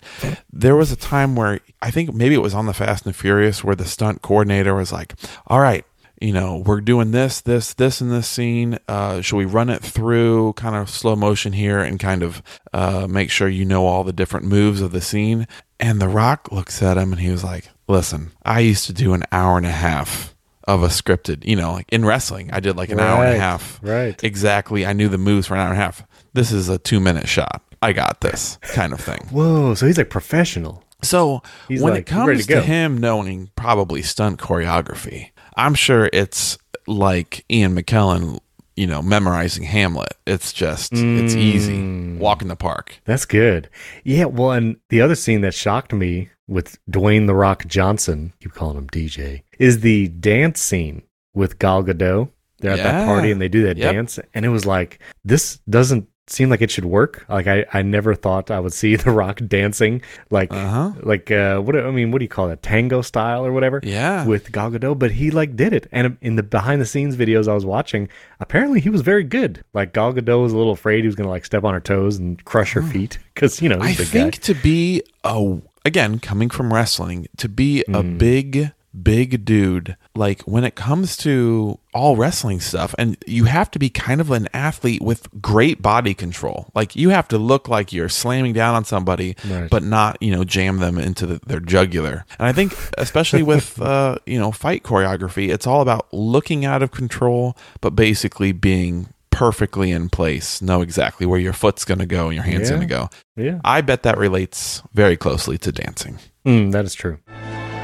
there 0.52 0.76
was 0.76 0.92
a 0.92 0.96
time 0.96 1.36
where 1.36 1.60
I 1.82 1.92
think 1.92 2.14
maybe 2.14 2.36
it 2.36 2.42
was 2.42 2.54
on 2.54 2.66
the 2.66 2.74
Fast 2.74 3.06
and 3.06 3.16
Furious 3.16 3.64
where 3.64 3.76
the 3.76 3.86
stunt 3.86 4.22
coordinator 4.22 4.74
was 4.76 4.92
like, 4.92 5.14
"All 5.48 5.60
right." 5.60 5.86
You 6.24 6.34
know, 6.34 6.62
we're 6.64 6.82
doing 6.82 7.10
this, 7.10 7.42
this, 7.42 7.74
this 7.74 8.00
in 8.00 8.10
this 8.10 8.28
scene. 8.28 8.78
Uh, 8.88 9.22
should 9.22 9.38
we 9.38 9.46
run 9.46 9.72
it 9.72 9.82
through 9.82 10.54
kind 10.54 10.76
of 10.76 10.88
slow 10.88 11.16
motion 11.16 11.52
here 11.52 11.80
and 11.80 12.00
kind 12.00 12.22
of 12.22 12.44
uh, 12.72 13.08
make 13.10 13.32
sure 13.32 13.48
you 13.48 13.66
know 13.66 13.88
all 13.88 14.04
the 14.04 14.14
different 14.14 14.46
moves 14.46 14.82
of 14.82 14.92
the 14.92 15.02
scene? 15.02 15.48
And 15.82 16.00
The 16.00 16.08
Rock 16.08 16.52
looks 16.52 16.82
at 16.82 16.98
him 16.98 17.12
and 17.12 17.20
he 17.20 17.32
was 17.32 17.44
like, 17.44 17.70
Listen, 17.88 18.32
I 18.46 18.60
used 18.62 18.86
to 18.86 18.94
do 18.94 19.14
an 19.14 19.24
hour 19.32 19.58
and 19.58 19.66
a 19.66 19.72
half 19.72 20.34
of 20.66 20.84
a 20.84 20.88
scripted, 20.88 21.44
you 21.44 21.56
know, 21.56 21.74
like 21.74 21.88
in 21.92 22.06
wrestling, 22.06 22.52
I 22.54 22.60
did 22.62 22.78
like 22.78 22.90
an 22.90 23.00
hour 23.00 23.26
and 23.26 23.36
a 23.36 23.40
half. 23.40 23.80
right. 23.84 24.24
Exactly. 24.24 24.86
I 24.86 24.94
knew 24.94 25.10
the 25.10 25.18
moves 25.18 25.48
for 25.48 25.56
an 25.56 25.60
hour 25.60 25.70
and 25.72 25.78
a 25.78 25.82
half. 25.84 26.04
This 26.34 26.52
is 26.52 26.70
a 26.70 26.78
two 26.78 27.00
minute 27.02 27.28
shot. 27.28 27.62
I 27.82 27.94
got 27.94 28.22
this 28.22 28.58
kind 28.62 28.94
of 28.94 29.02
thing. 29.02 29.28
Whoa, 29.32 29.74
so 29.74 29.88
he's 29.88 29.98
like 29.98 30.10
professional. 30.12 30.84
So 31.02 31.42
He's 31.68 31.82
when 31.82 31.94
like, 31.94 32.02
it 32.02 32.06
comes 32.06 32.46
to 32.46 32.54
to, 32.56 32.62
him 32.62 33.00
knowing 33.00 33.50
probably 33.56 34.04
stunt 34.04 34.40
choreography, 34.40 35.32
I'm 35.58 35.74
sure 35.74 36.10
it's 36.14 36.60
like 36.86 37.44
Ian 37.50 37.76
McKellen, 37.76 38.40
you 38.82 38.88
know, 38.88 39.00
memorizing 39.04 39.64
Hamlet. 39.64 40.16
It's 40.26 40.52
just 40.52 40.92
it's 40.92 41.36
Mm. 41.36 41.38
easy. 41.38 42.18
Walk 42.18 42.42
in 42.42 42.48
the 42.48 42.56
park. 42.56 43.00
That's 43.06 43.26
good. 43.26 43.70
Yeah, 44.04 44.26
well, 44.26 44.52
and 44.54 44.78
the 44.90 45.02
other 45.02 45.14
scene 45.14 45.42
that 45.42 45.54
shocked 45.54 45.94
me 45.94 46.30
with 46.48 46.80
Dwayne 46.90 47.28
the 47.28 47.36
Rock 47.36 47.68
Johnson, 47.68 48.34
keep 48.42 48.54
calling 48.54 48.78
him 48.80 48.88
DJ, 48.88 49.44
is 49.60 49.82
the 49.82 50.08
dance 50.08 50.60
scene 50.60 51.04
with 51.36 51.60
Gal 51.60 51.84
Gadot. 51.84 52.30
They're 52.60 52.72
at 52.72 52.78
that 52.78 53.06
party 53.06 53.32
and 53.32 53.40
they 53.40 53.50
do 53.50 53.64
that 53.64 53.78
Yep. 53.78 53.94
dance, 53.94 54.20
and 54.34 54.46
it 54.46 54.50
was 54.50 54.66
like 54.66 55.00
this 55.24 55.60
doesn't 55.70 56.08
seem 56.32 56.50
like 56.50 56.62
it 56.62 56.72
should 56.72 56.86
work. 56.86 57.26
Like 57.30 57.48
I, 57.48 57.66
I 57.74 57.82
never 57.82 58.16
thought 58.16 58.50
I 58.52 58.60
would 58.60 58.74
see 58.82 58.96
The 58.96 59.12
Rock 59.12 59.40
dancing 59.48 60.02
like 60.30 60.52
Uh-huh. 60.54 60.92
like 61.04 61.30
uh 61.32 61.60
what 61.60 61.74
do- 61.74 61.86
I 61.88 61.92
mean 61.92 62.12
what 62.12 62.20
do 62.20 62.26
you 62.26 62.30
call 62.30 62.50
it 62.50 62.62
tango 62.62 63.02
style 63.02 63.46
or 63.46 63.52
whatever 63.52 63.80
Yeah. 63.84 64.26
with 64.26 64.52
Gal 64.52 64.72
Gadot, 64.72 64.98
but 65.00 65.12
he 65.12 65.32
like 65.32 65.56
did 65.56 65.74
it. 65.74 65.88
And 65.92 66.18
in 66.22 66.36
the 66.36 66.44
behind 66.44 66.82
the 66.82 66.86
scenes 66.86 67.16
videos 67.16 67.48
I 67.48 67.54
was 67.54 67.66
watching, 67.66 68.08
apparently 68.40 68.80
he 68.80 68.90
was 68.90 69.02
very 69.02 69.24
good. 69.24 69.64
Like 69.74 69.94
Gal 69.94 70.14
Gadot 70.14 70.42
was 70.42 70.54
a 70.54 70.58
little 70.58 70.74
afraid 70.74 71.02
he 71.02 71.08
was 71.08 71.16
gonna 71.16 71.30
like 71.30 71.46
step 71.46 71.64
on 71.64 71.74
her 71.74 71.80
toes 71.80 72.18
and 72.18 72.44
crush 72.46 72.74
her 72.74 72.82
feet 72.84 73.18
because 73.34 73.62
you 73.62 73.70
know 73.70 73.80
I 73.80 73.90
he's 73.90 74.00
a 74.00 74.04
big 74.04 74.10
think 74.12 74.34
guy. 74.42 74.54
to 74.54 74.54
be 74.62 75.04
a 75.24 75.58
again, 75.86 76.20
coming 76.20 76.50
from 76.50 76.72
wrestling, 76.74 77.28
to 77.38 77.50
be 77.50 77.82
a 77.82 78.04
Mm. 78.04 78.18
big, 78.20 78.72
big 79.04 79.46
dude, 79.46 79.96
like 80.16 80.42
when 80.44 80.64
it 80.64 80.76
comes 80.76 81.16
to 81.18 81.80
all 81.94 82.16
wrestling 82.16 82.60
stuff, 82.60 82.94
and 82.98 83.18
you 83.26 83.46
have 83.46 83.70
to 83.72 83.80
be 83.80 83.90
kind 83.90 84.20
of 84.22 84.32
an 84.32 84.48
athlete 84.54 85.02
with 85.02 85.28
great 85.42 85.82
body 85.82 86.14
control. 86.14 86.70
Like 86.76 86.96
you 86.96 87.10
have 87.10 87.28
to 87.30 87.38
look 87.38 87.68
like 87.68 87.94
you're 87.94 88.10
slamming 88.10 88.54
down 88.54 88.76
on 88.76 88.86
somebody, 88.86 89.36
Right. 89.48 89.70
but 89.70 89.84
not, 89.84 90.18
you 90.22 90.32
know, 90.32 90.44
jam 90.44 90.78
them 90.80 90.98
into 90.98 91.26
the, 91.26 91.40
their 91.48 91.60
jugular. 91.60 92.26
And 92.40 92.48
I 92.48 92.54
think, 92.54 92.74
especially 92.98 93.44
with, 93.44 93.82
uh, 93.82 94.18
you 94.26 94.40
know, 94.40 94.52
fight 94.52 94.84
choreography, 94.84 95.50
it's 95.54 95.66
all 95.68 95.82
about 95.82 96.14
looking 96.14 96.66
out 96.66 96.84
of 96.84 96.92
control, 96.92 97.58
but 97.82 97.92
basically 97.96 98.52
being 98.52 99.08
perfectly 99.30 99.92
in 99.92 100.10
place, 100.10 100.62
know 100.62 100.82
exactly 100.82 101.26
where 101.26 101.40
your 101.40 101.54
foot's 101.54 101.86
going 101.86 102.00
to 102.00 102.06
go 102.06 102.28
and 102.28 102.36
your 102.36 102.44
hand's 102.44 102.70
Yeah. 102.70 102.76
going 102.76 102.88
to 102.88 102.94
go. 102.94 103.10
Yeah. 103.38 103.60
I 103.64 103.82
bet 103.82 104.04
that 104.04 104.18
relates 104.18 104.84
very 104.94 105.16
closely 105.18 105.58
to 105.60 105.72
dancing. 105.72 106.20
Mm, 106.46 106.72
that 106.74 106.84
is 106.86 106.94
true. 106.94 107.18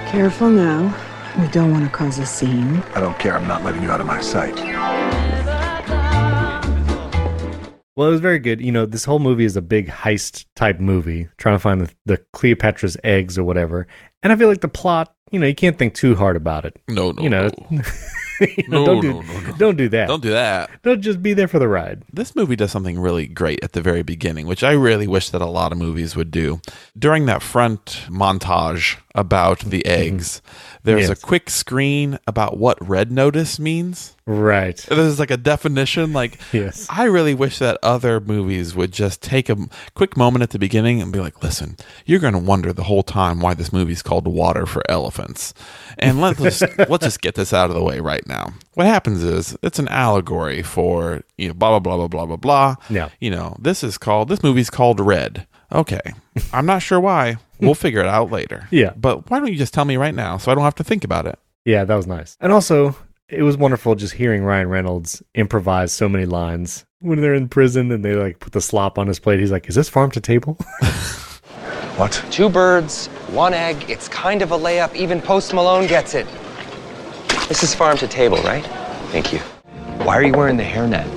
Careful 0.10 0.50
now. 0.50 0.96
We 1.40 1.48
don't 1.50 1.72
want 1.72 1.84
to 1.84 1.92
cause 1.92 2.18
a 2.18 2.26
scene. 2.26 2.78
I 2.96 3.00
don't 3.02 3.18
care. 3.20 3.36
I'm 3.36 3.48
not 3.48 3.64
letting 3.64 3.84
you 3.84 3.92
out 3.92 4.00
of 4.02 4.08
my 4.08 4.22
sight. 4.22 4.56
Well, 7.96 8.08
it 8.08 8.12
was 8.12 8.22
very 8.22 8.40
good. 8.40 8.62
You 8.62 8.72
know, 8.72 8.86
this 8.86 9.06
whole 9.06 9.20
movie 9.20 9.44
is 9.44 9.58
a 9.58 9.62
big 9.62 9.88
heist 9.90 10.46
type 10.56 10.80
movie, 10.80 11.28
trying 11.38 11.56
to 11.56 11.60
find 11.60 11.82
the, 11.82 11.92
the 12.06 12.18
Cleopatra's 12.34 12.96
eggs 13.04 13.38
or 13.38 13.44
whatever. 13.44 13.88
And 14.24 14.32
I 14.32 14.36
feel 14.36 14.48
like 14.48 14.62
the 14.62 14.68
plot, 14.68 15.14
you 15.32 15.40
know, 15.40 15.48
you 15.48 15.56
can't 15.56 15.78
think 15.78 15.94
too 15.94 16.16
hard 16.16 16.36
about 16.38 16.64
it. 16.66 16.80
No, 16.88 17.12
no, 17.12 17.22
you 17.24 17.30
know, 17.30 17.50
no. 17.70 17.82
you 18.40 18.68
know, 18.68 18.86
No, 18.86 18.86
don't 18.86 19.02
do 19.02 19.14
no, 19.14 19.22
no, 19.22 19.40
no. 19.42 19.54
don't 19.58 19.78
do 19.78 19.90
that. 19.90 20.08
Don't 20.08 20.22
do 20.22 20.30
that. 20.30 20.70
Don't 20.84 21.02
just 21.02 21.22
be 21.24 21.34
there 21.34 21.48
for 21.48 21.58
the 21.60 21.68
ride. 21.68 22.04
This 22.14 22.36
movie 22.36 22.56
does 22.56 22.72
something 22.72 23.00
really 23.00 23.28
great 23.28 23.64
at 23.64 23.74
the 23.74 23.82
very 23.82 24.04
beginning, 24.04 24.46
which 24.48 24.64
I 24.64 24.72
really 24.74 25.08
wish 25.08 25.32
that 25.32 25.42
a 25.42 25.46
lot 25.48 25.72
of 25.72 25.78
movies 25.80 26.16
would 26.16 26.30
do. 26.32 26.62
During 26.98 27.26
that 27.26 27.42
front 27.42 28.06
montage 28.10 28.98
about 29.18 29.60
the 29.62 29.86
eggs, 29.86 30.42
there's 30.84 31.02
Mm-hmm. 31.04 31.10
Yes. 31.12 31.24
a 31.24 31.26
quick 31.26 31.50
screen 31.50 32.18
about 32.28 32.58
what 32.58 32.78
red 32.88 33.12
notice 33.12 33.60
means. 33.60 34.16
Right. 34.26 34.78
There's 34.90 35.20
like 35.20 35.32
a 35.32 35.38
definition. 35.38 36.14
Like, 36.14 36.40
Yes. 36.54 36.86
I 36.90 37.06
really 37.06 37.34
wish 37.34 37.60
that 37.60 37.78
other 37.84 38.20
movies 38.22 38.76
would 38.76 38.94
just 38.94 39.22
take 39.22 39.50
a 39.50 39.58
quick 39.96 40.16
moment 40.16 40.44
at 40.44 40.52
the 40.52 40.60
beginning 40.60 41.02
and 41.02 41.12
be 41.12 41.20
like, 41.20 41.42
listen, 41.44 41.76
you're 42.06 42.20
going 42.20 42.34
to 42.34 42.40
wonder 42.40 42.72
the 42.72 42.84
whole 42.84 43.04
time 43.04 43.40
why 43.42 43.54
this 43.54 43.74
movie's 43.74 44.02
called 44.02 44.28
Water 44.28 44.66
for 44.66 44.84
Elephants. 44.90 45.54
And 45.98 46.22
let's 46.22 46.40
just, 46.42 46.64
let's 46.90 47.04
just 47.06 47.22
get 47.22 47.36
this 47.36 47.54
out 47.54 47.70
of 47.70 47.76
the 47.76 47.84
way 47.84 48.00
right 48.00 48.26
now. 48.28 48.54
What 48.76 48.86
happens 48.88 49.24
is 49.24 49.58
it's 49.64 49.80
an 49.80 49.88
allegory 49.90 50.62
for, 50.62 51.24
you 51.38 51.48
know, 51.50 51.54
blah, 51.54 51.78
blah, 51.80 51.80
blah, 51.80 51.98
blah, 51.98 52.08
blah, 52.08 52.26
blah, 52.26 52.36
blah. 52.38 52.76
Yeah. 52.90 53.10
You 53.20 53.32
know, 53.32 53.56
this 53.60 53.84
is 53.84 53.98
called, 53.98 54.30
this 54.30 54.44
movie's 54.44 54.70
called 54.70 55.00
Red. 55.00 55.48
Okay. 55.72 56.02
I'm 56.54 56.66
not 56.66 56.82
sure 56.82 57.00
why. 57.00 57.38
We'll 57.60 57.76
figure 57.86 58.00
it 58.00 58.08
out 58.08 58.32
later. 58.32 58.68
Yeah. 58.72 58.94
But 58.96 59.30
why 59.30 59.40
don't 59.40 59.52
you 59.52 59.58
just 59.58 59.74
tell 59.74 59.86
me 59.86 59.98
right 59.98 60.16
now 60.16 60.38
so 60.38 60.52
I 60.52 60.56
don't 60.56 60.64
have 60.64 60.76
to 60.76 60.84
think 60.84 61.04
about 61.04 61.26
it? 61.26 61.38
Yeah, 61.66 61.84
that 61.84 61.96
was 61.96 62.08
nice. 62.08 62.38
And 62.40 62.52
also, 62.52 62.96
it 63.28 63.44
was 63.44 63.58
wonderful 63.58 63.96
just 63.96 64.14
hearing 64.14 64.44
Ryan 64.44 64.70
Reynolds 64.70 65.22
improvise 65.36 65.92
so 65.92 66.08
many 66.08 66.26
lines 66.26 66.86
when 67.00 67.22
they're 67.22 67.34
in 67.36 67.50
prison 67.50 67.92
and 67.92 68.04
they 68.06 68.14
like 68.14 68.40
put 68.40 68.54
the 68.54 68.62
slop 68.62 68.98
on 68.98 69.08
his 69.08 69.20
plate. 69.20 69.40
He's 69.40 69.52
like, 69.52 69.68
"Is 69.68 69.76
this 69.76 69.90
farm 69.90 70.12
to 70.12 70.22
table?" 70.22 70.58
What? 71.98 72.24
Two 72.30 72.48
birds, 72.48 73.08
one 73.32 73.56
egg. 73.56 73.90
It's 73.90 74.08
kind 74.08 74.44
of 74.44 74.52
a 74.52 74.56
layup. 74.56 74.96
Even 74.96 75.20
Post 75.20 75.52
Malone 75.52 75.88
gets 75.88 76.14
it. 76.14 76.28
This 77.48 77.64
is 77.64 77.74
farm 77.74 77.98
to 77.98 78.08
table, 78.08 78.38
right? 78.44 78.64
Thank 79.10 79.34
you. 79.34 79.40
Why 80.06 80.16
are 80.16 80.22
you 80.22 80.34
wearing 80.34 80.58
the 80.58 80.64
hairnet? 80.64 81.08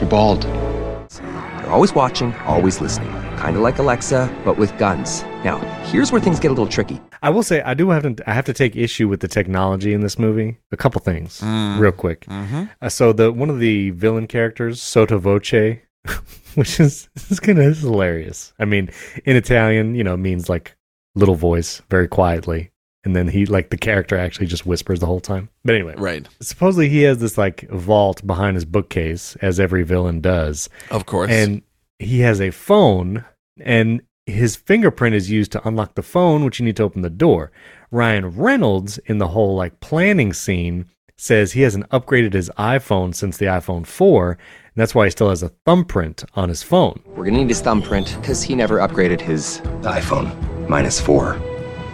You're 0.00 0.08
bald. 0.08 0.42
They're 0.44 1.70
always 1.70 1.92
watching, 1.92 2.32
always 2.46 2.80
listening. 2.80 3.12
Kind 3.44 3.56
of 3.56 3.62
like 3.62 3.78
Alexa, 3.78 4.34
but 4.42 4.56
with 4.56 4.76
guns. 4.78 5.22
Now, 5.44 5.58
here's 5.84 6.10
where 6.10 6.18
things 6.20 6.40
get 6.40 6.48
a 6.48 6.54
little 6.54 6.66
tricky. 6.66 6.98
I 7.22 7.28
will 7.28 7.42
say 7.42 7.60
I 7.60 7.74
do 7.74 7.90
have 7.90 8.02
to 8.16 8.30
I 8.30 8.32
have 8.32 8.46
to 8.46 8.54
take 8.54 8.74
issue 8.74 9.06
with 9.06 9.20
the 9.20 9.28
technology 9.28 9.92
in 9.92 10.00
this 10.00 10.18
movie. 10.18 10.56
A 10.72 10.78
couple 10.78 11.02
things, 11.02 11.42
real 11.42 11.92
quick. 11.92 12.24
Uh, 12.30 12.88
so 12.88 13.12
the 13.12 13.30
one 13.30 13.50
of 13.50 13.58
the 13.60 13.90
villain 13.90 14.26
characters, 14.28 14.80
Sotto 14.80 15.18
Voce, 15.18 15.52
which 16.54 16.80
is 16.80 17.10
is 17.28 17.38
kind 17.38 17.58
of 17.58 17.76
hilarious. 17.78 18.54
I 18.58 18.64
mean, 18.64 18.88
in 19.26 19.36
Italian, 19.36 19.94
you 19.94 20.04
know, 20.04 20.16
means 20.16 20.48
like 20.48 20.74
little 21.14 21.34
voice, 21.34 21.82
very 21.90 22.08
quietly, 22.08 22.72
and 23.04 23.14
then 23.14 23.28
he 23.28 23.44
like 23.44 23.68
the 23.68 23.76
character 23.76 24.16
actually 24.16 24.46
just 24.46 24.64
whispers 24.64 25.00
the 25.00 25.06
whole 25.06 25.20
time. 25.20 25.50
But 25.66 25.74
anyway, 25.74 25.94
Right. 25.98 26.26
supposedly 26.40 26.88
he 26.88 27.02
has 27.02 27.18
this 27.18 27.36
like 27.36 27.68
vault 27.68 28.26
behind 28.26 28.54
his 28.56 28.64
bookcase, 28.64 29.36
as 29.42 29.60
every 29.60 29.82
villain 29.82 30.22
does, 30.22 30.70
Of 30.90 31.04
course. 31.04 31.30
and 31.30 31.60
he 31.98 32.20
has 32.20 32.40
a 32.40 32.50
phone 32.50 33.22
and 33.60 34.02
his 34.26 34.56
fingerprint 34.56 35.14
is 35.14 35.30
used 35.30 35.52
to 35.52 35.68
unlock 35.68 35.94
the 35.94 36.02
phone 36.02 36.44
which 36.44 36.58
you 36.58 36.64
need 36.64 36.76
to 36.76 36.82
open 36.82 37.02
the 37.02 37.10
door. 37.10 37.52
Ryan 37.90 38.28
reynolds 38.30 38.98
in 39.06 39.18
the 39.18 39.28
whole 39.28 39.54
like 39.54 39.80
planning 39.80 40.32
scene 40.32 40.86
says 41.16 41.52
he 41.52 41.62
hasn't 41.62 41.88
upgraded 41.90 42.32
his 42.32 42.50
iphone 42.58 43.14
since 43.14 43.36
the 43.36 43.46
iphone 43.46 43.86
4 43.86 44.32
and 44.32 44.38
that's 44.74 44.94
why 44.94 45.04
he 45.04 45.10
still 45.10 45.28
has 45.28 45.42
a 45.42 45.50
thumbprint 45.64 46.24
on 46.34 46.48
his 46.48 46.62
phone. 46.62 47.00
We're 47.06 47.26
gonna 47.26 47.38
need 47.38 47.48
his 47.48 47.60
thumbprint 47.60 48.16
because 48.20 48.42
he 48.42 48.56
never 48.56 48.78
upgraded 48.78 49.20
his 49.20 49.60
iPhone 49.82 50.68
minus 50.68 51.00
four. 51.00 51.40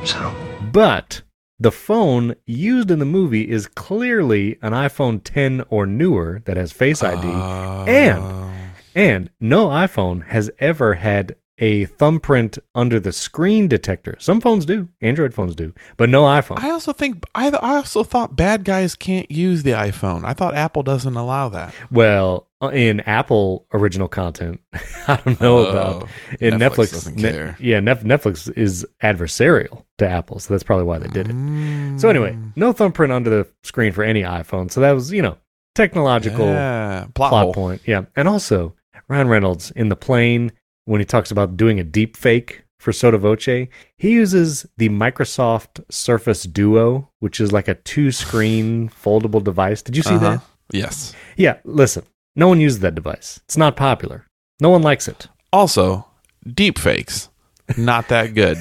So, 0.04 0.34
but 0.72 1.20
the 1.58 1.72
phone 1.72 2.36
used 2.46 2.90
in 2.90 3.00
the 3.00 3.04
movie 3.04 3.50
is 3.50 3.66
clearly 3.66 4.56
an 4.62 4.72
iphone 4.72 5.20
10 5.22 5.64
or 5.68 5.84
newer 5.84 6.40
that 6.46 6.56
has 6.56 6.72
face 6.72 7.02
id 7.02 7.22
and 7.22 8.22
ah. 8.22 8.50
And 8.94 9.30
no 9.38 9.68
iPhone 9.68 10.26
has 10.26 10.50
ever 10.58 10.94
had 10.94 11.36
a 11.60 11.84
thumbprint 11.84 12.58
under 12.74 12.98
the 12.98 13.12
screen 13.12 13.68
detector. 13.68 14.16
Some 14.18 14.40
phones 14.40 14.64
do, 14.66 14.88
Android 15.00 15.32
phones 15.34 15.54
do, 15.54 15.72
but 15.96 16.08
no 16.08 16.24
iPhone. 16.24 16.58
I 16.58 16.70
also 16.70 16.92
think 16.92 17.24
I, 17.34 17.48
I 17.50 17.76
also 17.76 18.02
thought 18.02 18.34
bad 18.34 18.64
guys 18.64 18.94
can't 18.96 19.30
use 19.30 19.62
the 19.62 19.72
iPhone. 19.72 20.24
I 20.24 20.32
thought 20.32 20.54
Apple 20.54 20.82
doesn't 20.82 21.16
allow 21.16 21.50
that. 21.50 21.74
well, 21.92 22.48
uh, 22.62 22.68
in 22.68 23.00
Apple 23.00 23.66
original 23.72 24.08
content, 24.08 24.60
I 25.08 25.16
don't 25.24 25.40
know 25.40 25.58
Oh, 25.58 25.70
about 25.70 26.08
in 26.40 26.54
Netflix 26.54 27.08
Netflix. 27.08 27.16
Ne- 27.16 27.54
yeah, 27.66 27.80
Nef- 27.80 28.02
Netflix 28.04 28.52
is 28.56 28.86
adversarial 29.02 29.84
to 29.98 30.08
Apple, 30.08 30.38
so 30.40 30.52
that's 30.52 30.62
probably 30.62 30.84
why 30.84 30.98
they 30.98 31.08
did 31.08 31.28
it. 31.28 31.34
Mm. 31.34 31.98
So 32.00 32.08
anyway, 32.10 32.36
no 32.56 32.72
thumbprint 32.72 33.12
under 33.12 33.30
the 33.30 33.46
screen 33.62 33.92
for 33.92 34.02
any 34.02 34.22
iPhone. 34.22 34.70
So 34.70 34.80
that 34.80 34.92
was, 34.92 35.10
you 35.12 35.22
know, 35.22 35.36
technological 35.74 36.46
Yeah, 36.46 37.06
plot, 37.14 37.30
plot 37.30 37.54
point. 37.54 37.82
Yeah. 37.86 38.04
And 38.16 38.28
also, 38.28 38.74
Ryan 39.08 39.28
Reynolds 39.28 39.70
in 39.72 39.88
the 39.88 39.96
plane, 39.96 40.52
when 40.90 41.00
he 41.00 41.04
talks 41.04 41.30
about 41.30 41.56
doing 41.56 41.78
a 41.78 41.84
deep 41.84 42.16
fake 42.16 42.64
for 42.80 42.92
Sotto 42.92 43.16
Voce, 43.18 43.68
he 43.96 44.10
uses 44.10 44.66
the 44.76 44.88
Microsoft 44.88 45.84
Surface 45.90 46.42
Duo, 46.42 47.08
which 47.20 47.40
is 47.40 47.52
like 47.52 47.68
a 47.68 47.74
two 47.76 48.10
screen 48.10 48.88
foldable 48.88 49.42
device. 49.42 49.82
Did 49.82 49.96
you 49.96 50.02
see 50.02 50.14
Uh-huh. 50.16 50.30
that? 50.38 50.40
Yes. 50.72 51.14
Yeah. 51.36 51.58
Listen, 51.64 52.02
no 52.34 52.48
one 52.48 52.60
uses 52.60 52.80
that 52.80 52.94
device. 52.96 53.38
It's 53.44 53.56
not 53.56 53.76
popular. 53.76 54.26
No 54.60 54.68
one 54.70 54.82
likes 54.82 55.06
it. 55.08 55.28
Also, 55.52 56.06
deep 56.44 56.76
fakes, 56.78 57.28
not 57.76 58.08
that 58.08 58.34
good. 58.34 58.58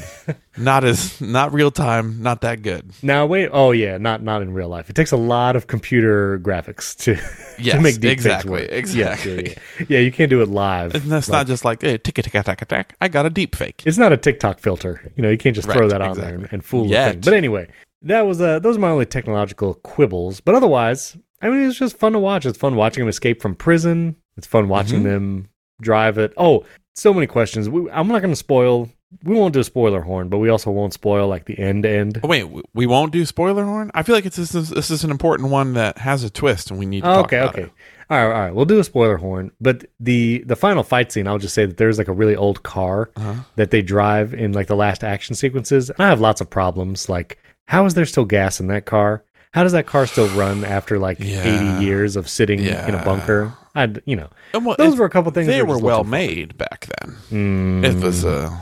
not 0.57 0.83
as 0.83 1.19
not 1.21 1.53
real 1.53 1.71
time. 1.71 2.21
Not 2.21 2.41
that 2.41 2.61
good. 2.61 2.91
Now 3.01 3.25
wait, 3.25 3.49
oh 3.51 3.71
yeah, 3.71 3.97
not 3.97 4.21
not 4.23 4.41
in 4.41 4.53
real 4.53 4.67
life. 4.69 4.89
It 4.89 4.95
takes 4.95 5.11
a 5.11 5.17
lot 5.17 5.55
of 5.55 5.67
computer 5.67 6.39
graphics 6.39 6.95
to, 7.03 7.13
Yes, 7.63 7.75
to 7.75 7.81
make 7.81 7.99
deep 7.99 8.11
exactly, 8.11 8.51
work. 8.51 8.69
exactly. 8.71 9.31
Yeah, 9.35 9.41
yeah, 9.41 9.53
yeah. 9.79 9.85
Yeah, 9.89 9.99
you 9.99 10.11
can't 10.11 10.29
do 10.29 10.41
it 10.41 10.49
live. 10.49 10.93
And 10.95 11.03
that's 11.03 11.29
Like, 11.29 11.39
not 11.39 11.47
just 11.47 11.65
like 11.65 11.81
hey, 11.81 11.97
tick 11.97 12.15
tick 12.15 12.31
tack 12.31 12.67
tack. 12.67 12.95
I 13.01 13.07
got 13.07 13.25
a 13.25 13.29
deep 13.29 13.55
fake. 13.55 13.83
It's 13.85 13.97
not 13.97 14.11
a 14.13 14.17
TikTok 14.17 14.59
filter. 14.59 15.11
You 15.15 15.23
know, 15.23 15.29
you 15.29 15.37
can't 15.37 15.55
just 15.55 15.69
throw 15.69 15.87
that 15.89 16.01
on 16.01 16.17
there 16.17 16.35
and, 16.35 16.47
and 16.51 16.63
fool 16.63 16.87
the 16.87 16.95
thing. 16.95 17.21
But 17.21 17.33
anyway, 17.33 17.67
that 18.03 18.21
was 18.25 18.39
uh, 18.41 18.59
those 18.59 18.77
are 18.77 18.79
my 18.79 18.89
only 18.89 19.05
technological 19.05 19.75
quibbles. 19.75 20.39
But 20.41 20.55
otherwise, 20.55 21.17
I 21.41 21.49
mean, 21.49 21.67
it's 21.69 21.79
just 21.79 21.97
fun 21.97 22.13
to 22.13 22.19
watch. 22.19 22.45
It's 22.45 22.57
fun 22.57 22.75
watching 22.75 23.01
them 23.01 23.09
escape 23.09 23.41
from 23.41 23.55
prison. 23.55 24.15
It's 24.37 24.47
fun 24.47 24.67
watching 24.69 25.01
Mhm. 25.01 25.03
them 25.05 25.49
drive 25.81 26.17
it. 26.17 26.33
Oh, 26.37 26.65
so 26.95 27.13
many 27.13 27.27
questions. 27.27 27.69
We, 27.69 27.89
I'm 27.91 28.07
not 28.09 28.21
going 28.21 28.31
to 28.33 28.35
spoil. 28.37 28.89
We 29.23 29.35
won't 29.35 29.53
do 29.53 29.63
spoiler 29.63 30.01
horn, 30.01 30.29
but 30.29 30.37
we 30.37 30.49
also 30.49 30.69
won't 30.69 30.93
spoil 30.93 31.27
like 31.27 31.45
the 31.45 31.57
end 31.57 31.85
end. 31.85 32.19
Oh, 32.23 32.27
wait, 32.27 32.45
we 32.73 32.85
won't 32.85 33.11
do 33.11 33.25
spoiler 33.25 33.65
horn. 33.65 33.89
I 33.95 34.03
feel 34.03 34.13
like 34.15 34.25
it's 34.25 34.35
this 34.37 34.53
is, 34.53 34.69
this 34.69 34.91
is 34.91 35.03
an 35.03 35.09
important 35.11 35.49
one 35.49 35.73
that 35.73 35.97
has 35.97 36.23
a 36.23 36.29
twist, 36.29 36.69
and 36.69 36.79
we 36.79 36.85
need 36.85 37.01
to 37.01 37.07
talk 37.07 37.25
okay, 37.25 37.37
about 37.39 37.55
okay. 37.55 37.63
it. 37.63 37.71
All 38.11 38.17
right, 38.17 38.25
all 38.35 38.41
right. 38.41 38.55
We'll 38.55 38.65
do 38.65 38.79
a 38.79 38.83
spoiler 38.83 39.17
horn, 39.17 39.51
but 39.59 39.85
the 39.99 40.43
the 40.45 40.55
final 40.55 40.83
fight 40.83 41.11
scene, 41.11 41.27
I'll 41.27 41.37
just 41.39 41.53
say 41.55 41.65
that 41.65 41.77
there's 41.77 41.97
like 41.97 42.07
a 42.07 42.13
really 42.13 42.35
old 42.35 42.61
car 42.63 43.09
Uh-huh. 43.15 43.33
that 43.55 43.71
they 43.71 43.81
drive 43.81 44.33
in 44.33 44.53
like 44.53 44.67
the 44.67 44.75
last 44.75 45.03
action 45.03 45.35
sequences, 45.35 45.89
and 45.89 45.99
I 45.99 46.09
have 46.09 46.21
lots 46.21 46.39
of 46.41 46.49
problems. 46.49 47.09
Like, 47.09 47.39
how 47.67 47.85
is 47.85 47.95
there 47.95 48.05
still 48.05 48.25
gas 48.25 48.59
in 48.59 48.67
that 48.67 48.85
car? 48.85 49.23
How 49.51 49.63
does 49.63 49.71
that 49.71 49.87
car 49.87 50.05
still 50.05 50.27
run 50.29 50.63
after 50.63 50.99
like 50.99 51.17
Yeah. 51.19 51.77
80 51.79 51.83
years 51.85 52.15
of 52.15 52.29
sitting 52.29 52.59
in 52.59 52.93
a 52.95 53.03
bunker? 53.03 53.53
I'd, 53.75 54.01
you 54.05 54.15
know, 54.15 54.29
well, 54.53 54.75
those 54.77 54.97
were 54.97 55.05
a 55.05 55.09
couple 55.09 55.31
things. 55.31 55.47
They 55.47 55.63
were 55.63 55.79
well 55.79 56.03
made 56.03 56.57
back 56.57 56.87
then. 56.99 57.15
Mm, 57.31 57.83
It 57.85 58.03
was 58.03 58.25
uh, 58.25 58.55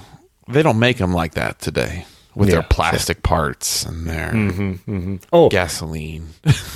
they 0.49 0.63
don't 0.63 0.79
make 0.79 0.97
them 0.97 1.13
like 1.13 1.33
that 1.35 1.59
today 1.59 2.05
with 2.35 2.49
Yeah, 2.49 2.55
their 2.55 2.61
sure. 2.63 2.69
plastic 2.69 3.23
parts 3.23 3.85
and 3.85 4.07
their 4.07 4.31
mhm, 4.31 4.79
mhm. 4.87 5.23
Oh, 5.33 5.49
gasoline. 5.49 6.27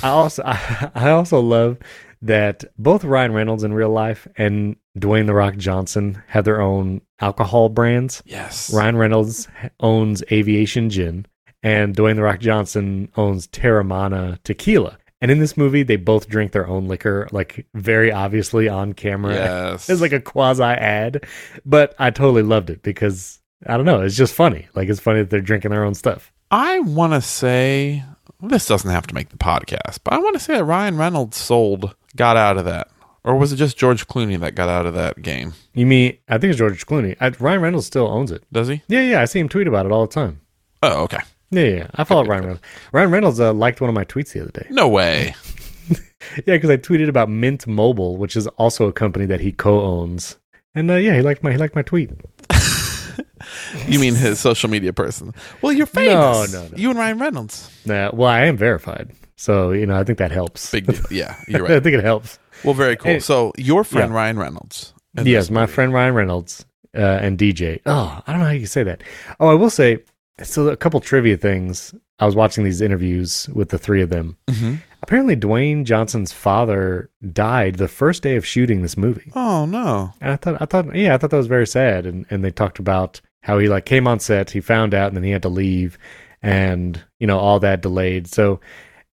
I 0.02 0.08
also 0.08 0.42
I, 0.44 0.90
I 0.94 1.10
also 1.10 1.40
love 1.40 1.78
that 2.22 2.64
both 2.78 3.04
Ryan 3.04 3.32
Reynolds 3.32 3.64
in 3.64 3.72
real 3.74 3.90
life 3.90 4.28
and 4.36 4.76
Dwayne 4.98 5.26
the 5.26 5.34
Rock 5.34 5.56
Johnson 5.56 6.22
have 6.28 6.44
their 6.44 6.60
own 6.60 7.00
alcohol 7.20 7.68
brands. 7.68 8.22
Yes. 8.26 8.72
Ryan 8.72 8.96
Reynolds 8.96 9.48
owns 9.80 10.22
Aviation 10.30 10.88
Gin, 10.90 11.26
and 11.62 11.96
Dwayne 11.96 12.16
the 12.16 12.22
Rock 12.22 12.38
Johnson 12.40 13.10
owns 13.16 13.48
Teremana 13.48 14.38
Tequila. 14.44 14.98
And 15.20 15.30
in 15.30 15.38
this 15.38 15.56
movie, 15.56 15.82
they 15.84 15.96
both 15.96 16.28
drink 16.28 16.50
their 16.52 16.66
own 16.66 16.88
liquor, 16.88 17.28
like 17.32 17.66
very 17.74 18.10
obviously 18.12 18.68
on 18.68 18.92
camera. 18.92 19.32
Yes. 19.34 19.88
it's 19.88 20.00
like 20.00 20.12
a 20.12 20.20
quasi 20.20 20.62
ad, 20.62 21.24
but 21.64 21.94
I 21.98 22.10
totally 22.10 22.42
loved 22.42 22.70
it 22.70 22.82
because 22.82 23.40
I 23.66 23.76
don't 23.76 23.86
know, 23.86 24.02
it's 24.02 24.16
just 24.16 24.34
funny. 24.34 24.68
Like 24.74 24.88
it's 24.88 25.00
funny 25.00 25.20
that 25.20 25.30
they're 25.30 25.40
drinking 25.40 25.70
their 25.70 25.84
own 25.84 25.94
stuff. 25.94 26.32
I 26.50 26.80
want 26.80 27.12
to 27.14 27.20
say 27.20 28.02
this 28.40 28.66
doesn't 28.66 28.90
have 28.90 29.06
to 29.06 29.14
make 29.14 29.30
the 29.30 29.38
podcast, 29.38 30.00
but 30.04 30.14
I 30.14 30.18
want 30.18 30.34
to 30.34 30.40
say 30.40 30.54
that 30.54 30.64
Ryan 30.64 30.96
Reynolds 30.96 31.36
sold 31.36 31.94
got 32.16 32.36
out 32.36 32.58
of 32.58 32.64
that, 32.66 32.88
or 33.24 33.36
was 33.36 33.52
it 33.52 33.56
just 33.56 33.76
George 33.78 34.06
Clooney 34.06 34.38
that 34.40 34.54
got 34.54 34.68
out 34.68 34.86
of 34.86 34.94
that 34.94 35.22
game? 35.22 35.54
You 35.74 35.86
mean 35.86 36.18
I 36.28 36.38
think 36.38 36.50
it's 36.50 36.58
George 36.58 36.86
Clooney? 36.86 37.16
I, 37.20 37.28
Ryan 37.28 37.60
Reynolds 37.62 37.86
still 37.86 38.08
owns 38.08 38.30
it. 38.30 38.44
Does 38.52 38.68
he? 38.68 38.82
Yeah, 38.88 39.02
yeah, 39.02 39.20
I 39.22 39.24
see 39.24 39.40
him 39.40 39.48
tweet 39.48 39.66
about 39.66 39.86
it 39.86 39.92
all 39.92 40.06
the 40.06 40.12
time. 40.12 40.40
Oh, 40.82 41.02
okay. 41.04 41.20
Yeah, 41.50 41.64
yeah, 41.64 41.86
I 41.94 42.04
follow 42.04 42.24
Ryan 42.24 42.42
Reynolds. 42.42 42.62
Ryan 42.92 43.10
Reynolds 43.10 43.40
uh, 43.40 43.52
liked 43.52 43.80
one 43.80 43.90
of 43.90 43.94
my 43.94 44.04
tweets 44.04 44.32
the 44.32 44.40
other 44.40 44.50
day. 44.50 44.66
No 44.70 44.88
way. 44.88 45.34
Yeah, 46.46 46.54
because 46.54 46.70
I 46.70 46.76
tweeted 46.76 47.08
about 47.08 47.28
Mint 47.28 47.66
Mobile, 47.66 48.16
which 48.16 48.36
is 48.36 48.46
also 48.48 48.86
a 48.86 48.92
company 48.92 49.26
that 49.26 49.40
he 49.40 49.52
co-owns. 49.52 50.38
And 50.74 50.90
uh, 50.90 50.94
yeah, 50.94 51.16
he 51.16 51.22
liked 51.22 51.42
my 51.42 51.52
he 51.52 51.58
liked 51.58 51.74
my 51.74 51.82
tweet. 51.82 52.10
You 53.88 53.98
mean 53.98 54.14
his 54.14 54.38
social 54.38 54.70
media 54.70 54.92
person? 54.92 55.32
Well, 55.62 55.72
you're 55.72 55.86
famous. 55.86 56.52
no, 56.52 56.62
no. 56.62 56.68
no. 56.68 56.76
You 56.76 56.90
and 56.90 56.98
Ryan 56.98 57.18
Reynolds. 57.18 57.70
Nah, 57.84 58.10
well, 58.12 58.28
I 58.28 58.42
am 58.46 58.56
verified, 58.56 59.10
so 59.36 59.72
you 59.72 59.84
know 59.86 59.98
I 59.98 60.04
think 60.04 60.18
that 60.18 60.30
helps. 60.30 60.70
Big 60.70 60.86
deal. 60.86 61.00
Yeah, 61.10 61.36
you're 61.48 61.62
right. 61.66 61.72
I 61.72 61.80
think 61.80 61.96
it 61.96 62.04
helps. 62.04 62.38
Well, 62.64 62.74
very 62.74 62.96
cool. 62.96 63.20
So 63.20 63.52
your 63.58 63.82
friend 63.84 64.10
yeah. 64.10 64.16
Ryan 64.16 64.38
Reynolds. 64.38 64.94
yes, 65.22 65.50
my 65.50 65.62
movie. 65.62 65.72
friend 65.72 65.92
Ryan 65.92 66.14
Reynolds 66.14 66.64
uh, 66.96 67.00
and 67.00 67.36
DJ. 67.38 67.80
Oh, 67.86 68.22
I 68.26 68.30
don't 68.32 68.40
know 68.40 68.46
how 68.46 68.52
you 68.52 68.66
say 68.66 68.82
that. 68.84 69.02
Oh, 69.40 69.48
I 69.48 69.54
will 69.54 69.70
say 69.70 69.98
so. 70.42 70.68
A 70.68 70.76
couple 70.76 71.00
trivia 71.00 71.36
things. 71.36 71.94
I 72.20 72.26
was 72.26 72.36
watching 72.36 72.62
these 72.62 72.80
interviews 72.80 73.48
with 73.52 73.70
the 73.70 73.78
three 73.78 74.02
of 74.02 74.10
them. 74.10 74.36
Mhm. 74.48 74.78
Apparently, 75.02 75.36
Dwayne 75.36 75.84
Johnson's 75.84 76.32
father 76.32 77.10
died 77.32 77.76
the 77.76 77.88
first 77.88 78.22
day 78.22 78.36
of 78.36 78.46
shooting 78.46 78.82
this 78.82 78.96
movie. 78.96 79.32
Oh 79.34 79.66
no. 79.66 80.12
And 80.20 80.32
I 80.32 80.36
thought, 80.36 80.62
I 80.62 80.64
thought, 80.64 80.94
yeah, 80.94 81.14
I 81.14 81.18
thought 81.18 81.30
that 81.30 81.36
was 81.36 81.46
very 81.48 81.66
sad. 81.66 82.06
And 82.06 82.24
and 82.30 82.44
they 82.44 82.50
talked 82.50 82.78
about 82.78 83.20
how 83.42 83.58
he 83.58 83.68
like 83.68 83.84
came 83.84 84.06
on 84.06 84.20
set, 84.20 84.50
he 84.50 84.60
found 84.60 84.94
out, 84.94 85.08
and 85.08 85.16
then 85.16 85.24
he 85.24 85.30
had 85.30 85.42
to 85.42 85.48
leave, 85.48 85.98
and 86.42 87.02
you 87.18 87.26
know 87.26 87.38
all 87.38 87.58
that 87.60 87.82
delayed. 87.82 88.28
So 88.28 88.60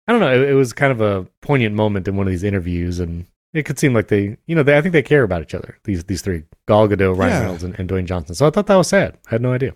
I 0.08 0.12
don't 0.12 0.20
know. 0.20 0.32
It, 0.32 0.50
it 0.50 0.54
was 0.54 0.72
kind 0.72 0.92
of 0.92 1.00
a 1.00 1.26
poignant 1.40 1.74
moment 1.74 2.08
in 2.08 2.16
one 2.16 2.26
of 2.26 2.32
these 2.32 2.44
interviews, 2.44 2.98
and 2.98 3.26
it 3.54 3.62
could 3.64 3.78
seem 3.78 3.94
like 3.94 4.08
they, 4.08 4.36
you 4.46 4.54
know, 4.54 4.62
they, 4.62 4.76
I 4.76 4.82
think 4.82 4.92
they 4.92 5.02
care 5.02 5.22
about 5.22 5.42
each 5.42 5.54
other. 5.54 5.78
These 5.84 6.04
these 6.04 6.22
three, 6.22 6.42
Gal 6.66 6.88
Gadot, 6.88 7.16
Ryan 7.16 7.32
Yeah. 7.32 7.40
Reynolds, 7.40 7.62
and, 7.62 7.78
and 7.78 7.88
Dwayne 7.88 8.06
Johnson. 8.06 8.34
So 8.34 8.46
I 8.46 8.50
thought 8.50 8.66
that 8.66 8.76
was 8.76 8.88
sad. 8.88 9.16
I 9.28 9.30
had 9.30 9.42
no 9.42 9.52
idea. 9.52 9.74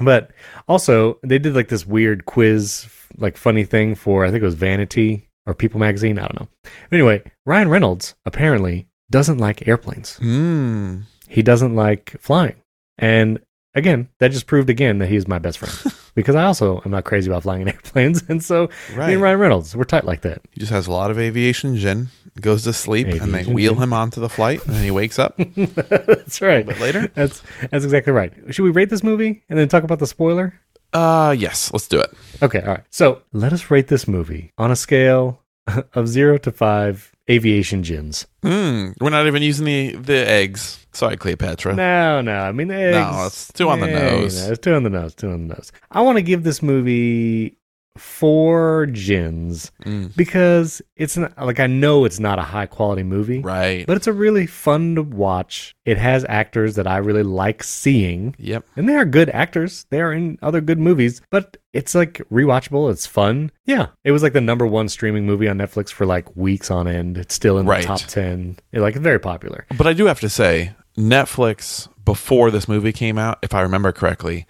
But 0.00 0.30
also, 0.68 1.18
they 1.22 1.38
did 1.38 1.54
like 1.54 1.68
this 1.68 1.86
weird 1.86 2.24
quiz, 2.24 2.88
like 3.18 3.36
funny 3.36 3.64
thing 3.64 3.94
for 3.94 4.24
I 4.24 4.30
think 4.30 4.42
it 4.42 4.46
was 4.46 4.54
Vanity 4.54 5.28
or 5.46 5.54
People 5.54 5.80
Magazine. 5.80 6.18
I 6.18 6.22
don't 6.22 6.40
know. 6.40 6.48
Anyway, 6.90 7.22
Ryan 7.46 7.68
Reynolds 7.68 8.14
apparently 8.24 8.86
doesn't 9.10 9.38
like 9.38 9.66
airplanes 9.68 10.16
Hmm. 10.16 11.00
he 11.28 11.42
doesn't 11.42 11.74
like 11.74 12.16
flying. 12.20 12.54
And 12.98 13.40
again, 13.74 14.08
that 14.18 14.30
just 14.32 14.46
proved 14.46 14.70
again 14.70 14.98
that 14.98 15.08
he's 15.08 15.26
my 15.28 15.38
best 15.38 15.58
friend 15.58 15.94
because 16.14 16.34
I 16.34 16.44
also 16.44 16.80
am 16.84 16.90
not 16.90 17.04
crazy 17.04 17.30
about 17.30 17.42
flying 17.42 17.62
in 17.62 17.68
airplanes. 17.74 18.22
And 18.28 18.42
so 18.42 18.68
me 18.96 19.12
and 19.14 19.22
Ryan 19.22 19.38
Reynolds, 19.38 19.74
we're 19.76 19.84
tight 19.84 20.04
like 20.04 20.22
that. 20.22 20.40
He 20.52 20.60
just 20.60 20.72
has 20.72 20.86
a 20.86 20.92
lot 20.92 21.10
of 21.10 21.18
aviation 21.18 21.76
gin, 21.76 22.08
goes 22.40 22.62
to 22.64 22.72
sleep, 22.72 23.06
and 23.08 23.34
they 23.34 23.44
wheel 23.44 23.74
gin. 23.74 23.82
him 23.82 23.92
onto 23.92 24.20
the 24.20 24.28
flight, 24.28 24.64
and 24.66 24.74
then 24.76 24.84
he 24.84 24.90
wakes 24.90 25.18
up. 25.18 25.36
that's 25.56 26.40
right. 26.40 26.66
bit 26.66 26.80
later? 26.80 27.08
That's 27.14 27.42
that's 27.70 27.84
exactly 27.84 28.12
right. 28.12 28.32
Should 28.50 28.62
we 28.62 28.70
rate 28.70 28.88
this 28.90 29.02
movie 29.02 29.42
and 29.48 29.58
then 29.58 29.68
talk 29.68 29.84
about 29.84 29.98
the 29.98 30.06
spoiler? 30.06 30.54
Uh, 30.92 31.34
yes, 31.38 31.72
let's 31.72 31.88
do 31.88 31.98
it. 32.00 32.12
Okay, 32.42 32.60
all 32.60 32.68
right. 32.68 32.84
So 32.90 33.22
let 33.32 33.52
us 33.52 33.70
rate 33.70 33.88
this 33.88 34.06
movie 34.06 34.52
on 34.58 34.70
a 34.70 34.76
scale 34.76 35.40
of 35.94 36.08
zero 36.08 36.38
to 36.38 36.50
five 36.52 37.12
aviation 37.30 37.82
gins. 37.82 38.26
Hmm. 38.42 38.90
We're 39.00 39.10
not 39.10 39.26
even 39.26 39.42
using 39.42 39.64
the 39.66 39.96
the 39.96 40.28
eggs. 40.28 40.78
Sorry, 40.92 41.16
Cleopatra. 41.16 41.74
No, 41.74 42.20
no. 42.20 42.36
I 42.38 42.52
mean, 42.52 42.68
the 42.68 42.74
eggs, 42.74 42.96
No, 43.16 43.26
it's 43.26 43.52
two 43.52 43.68
on 43.70 43.80
the 43.80 43.86
nose. 43.86 44.48
it's 44.48 44.58
two 44.60 44.74
on 44.74 44.82
the 44.82 44.90
nose. 44.90 45.14
Two 45.14 45.30
on 45.30 45.48
the 45.48 45.54
nose. 45.54 45.72
I 45.90 46.02
want 46.02 46.18
to 46.18 46.22
give 46.22 46.42
this 46.42 46.62
movie 46.62 47.56
four 47.96 48.86
gins 48.86 49.70
Mm. 49.84 50.14
because 50.16 50.80
it's 50.96 51.16
not 51.16 51.32
like 51.38 51.60
I 51.60 51.66
know 51.66 52.04
it's 52.04 52.18
not 52.20 52.38
a 52.38 52.42
high 52.42 52.66
quality 52.66 53.02
movie, 53.02 53.40
Right. 53.40 53.86
but 53.86 53.96
it's 53.96 54.06
a 54.06 54.12
really 54.12 54.46
fun 54.46 54.94
to 54.94 55.02
watch. 55.02 55.74
It 55.84 55.98
has 55.98 56.24
actors 56.28 56.74
that 56.76 56.86
I 56.86 56.98
really 56.98 57.22
like 57.22 57.62
seeing. 57.62 58.34
Yep. 58.38 58.64
And 58.76 58.88
they 58.88 58.94
are 58.94 59.04
good 59.04 59.28
actors. 59.30 59.86
They 59.90 60.00
are 60.00 60.12
in 60.12 60.38
other 60.42 60.60
good 60.60 60.78
movies, 60.78 61.20
but 61.30 61.56
it's 61.72 61.94
like 61.94 62.22
rewatchable. 62.32 62.90
It's 62.90 63.06
fun. 63.06 63.50
Yeah. 63.66 63.86
It 64.04 64.12
was 64.12 64.22
like 64.22 64.32
the 64.32 64.40
number 64.40 64.66
one 64.66 64.88
streaming 64.88 65.26
movie 65.26 65.48
on 65.48 65.58
Netflix 65.58 65.90
for 65.90 66.06
like 66.06 66.34
weeks 66.36 66.70
on 66.70 66.86
end. 66.88 67.18
It's 67.18 67.34
still 67.34 67.58
in 67.58 67.66
Right. 67.66 67.82
the 67.82 67.86
top 67.88 68.00
10. 68.00 68.56
It, 68.72 68.80
like, 68.80 68.94
very 68.96 69.18
popular. 69.20 69.66
But 69.76 69.86
I 69.86 69.92
do 69.92 70.06
have 70.06 70.20
to 70.20 70.28
say, 70.28 70.72
Netflix 70.98 71.88
before 72.04 72.50
this 72.50 72.66
movie 72.68 72.92
came 72.92 73.18
out, 73.18 73.38
if 73.42 73.54
I 73.54 73.60
remember 73.62 73.92
correctly, 73.92 74.46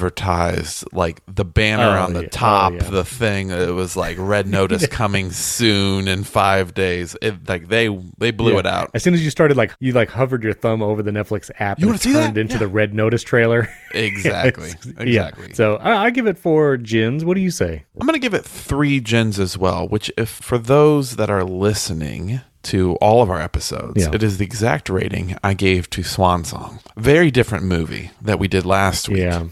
advertised 0.00 0.84
like 0.92 1.22
the 1.32 1.44
banner 1.44 1.98
Oh, 1.98 2.02
on 2.04 2.12
the 2.12 2.20
yeah. 2.20 2.26
Oh, 2.26 2.30
top, 2.30 2.72
Oh, 2.72 2.76
yeah. 2.76 2.90
the 2.90 3.04
thing. 3.04 3.50
It 3.50 3.70
was 3.74 3.96
like 3.96 4.16
red 4.18 4.46
notice 4.46 4.86
coming 4.90 5.30
soon 5.30 6.08
in 6.08 6.24
five 6.24 6.74
days. 6.74 7.16
It 7.22 7.48
like 7.48 7.68
they 7.68 7.88
they 8.18 8.30
blew 8.30 8.54
Yeah. 8.54 8.58
it 8.60 8.66
out. 8.66 8.90
As 8.94 9.02
soon 9.02 9.14
as 9.14 9.24
you 9.24 9.30
started, 9.30 9.56
like, 9.56 9.72
you 9.80 9.92
like 9.92 10.10
hovered 10.10 10.42
your 10.42 10.52
thumb 10.52 10.82
over 10.82 11.02
the 11.02 11.10
Netflix 11.10 11.50
app 11.58 11.78
You 11.78 11.84
and 11.84 11.86
wanna 11.90 11.94
it 11.96 12.00
see 12.00 12.12
that? 12.12 12.24
turned 12.26 12.38
into 12.38 12.54
Yeah. 12.54 12.58
the 12.60 12.68
red 12.68 12.94
notice 12.94 13.22
trailer. 13.22 13.68
Exactly. 13.94 14.70
Yeah. 15.06 15.28
Exactly. 15.28 15.54
So 15.54 15.76
I, 15.76 16.04
I 16.06 16.10
give 16.10 16.26
it 16.26 16.36
four 16.36 16.76
gins. 16.76 17.24
What 17.24 17.34
do 17.34 17.40
you 17.40 17.50
say? 17.50 17.84
I'm 17.98 18.06
going 18.06 18.12
to 18.14 18.18
give 18.20 18.34
it 18.34 18.44
three 18.44 19.00
gins 19.00 19.38
as 19.38 19.56
well, 19.56 19.88
which, 19.88 20.10
if 20.18 20.28
for 20.28 20.58
those 20.58 21.16
that 21.16 21.30
are 21.30 21.44
listening 21.44 22.40
to 22.66 22.94
all 22.96 23.22
of 23.22 23.30
our 23.30 23.40
episodes, 23.40 24.02
Yeah. 24.02 24.10
it 24.14 24.22
is 24.22 24.38
the 24.38 24.44
exact 24.44 24.88
rating 24.88 25.36
I 25.42 25.54
gave 25.54 25.88
to 25.90 26.02
Swan 26.02 26.44
Song. 26.44 26.80
Very 26.96 27.30
different 27.30 27.64
movie 27.64 28.10
that 28.22 28.38
we 28.38 28.48
did 28.48 28.64
last 28.64 29.08
week 29.08 29.18
Yeah. 29.18 29.44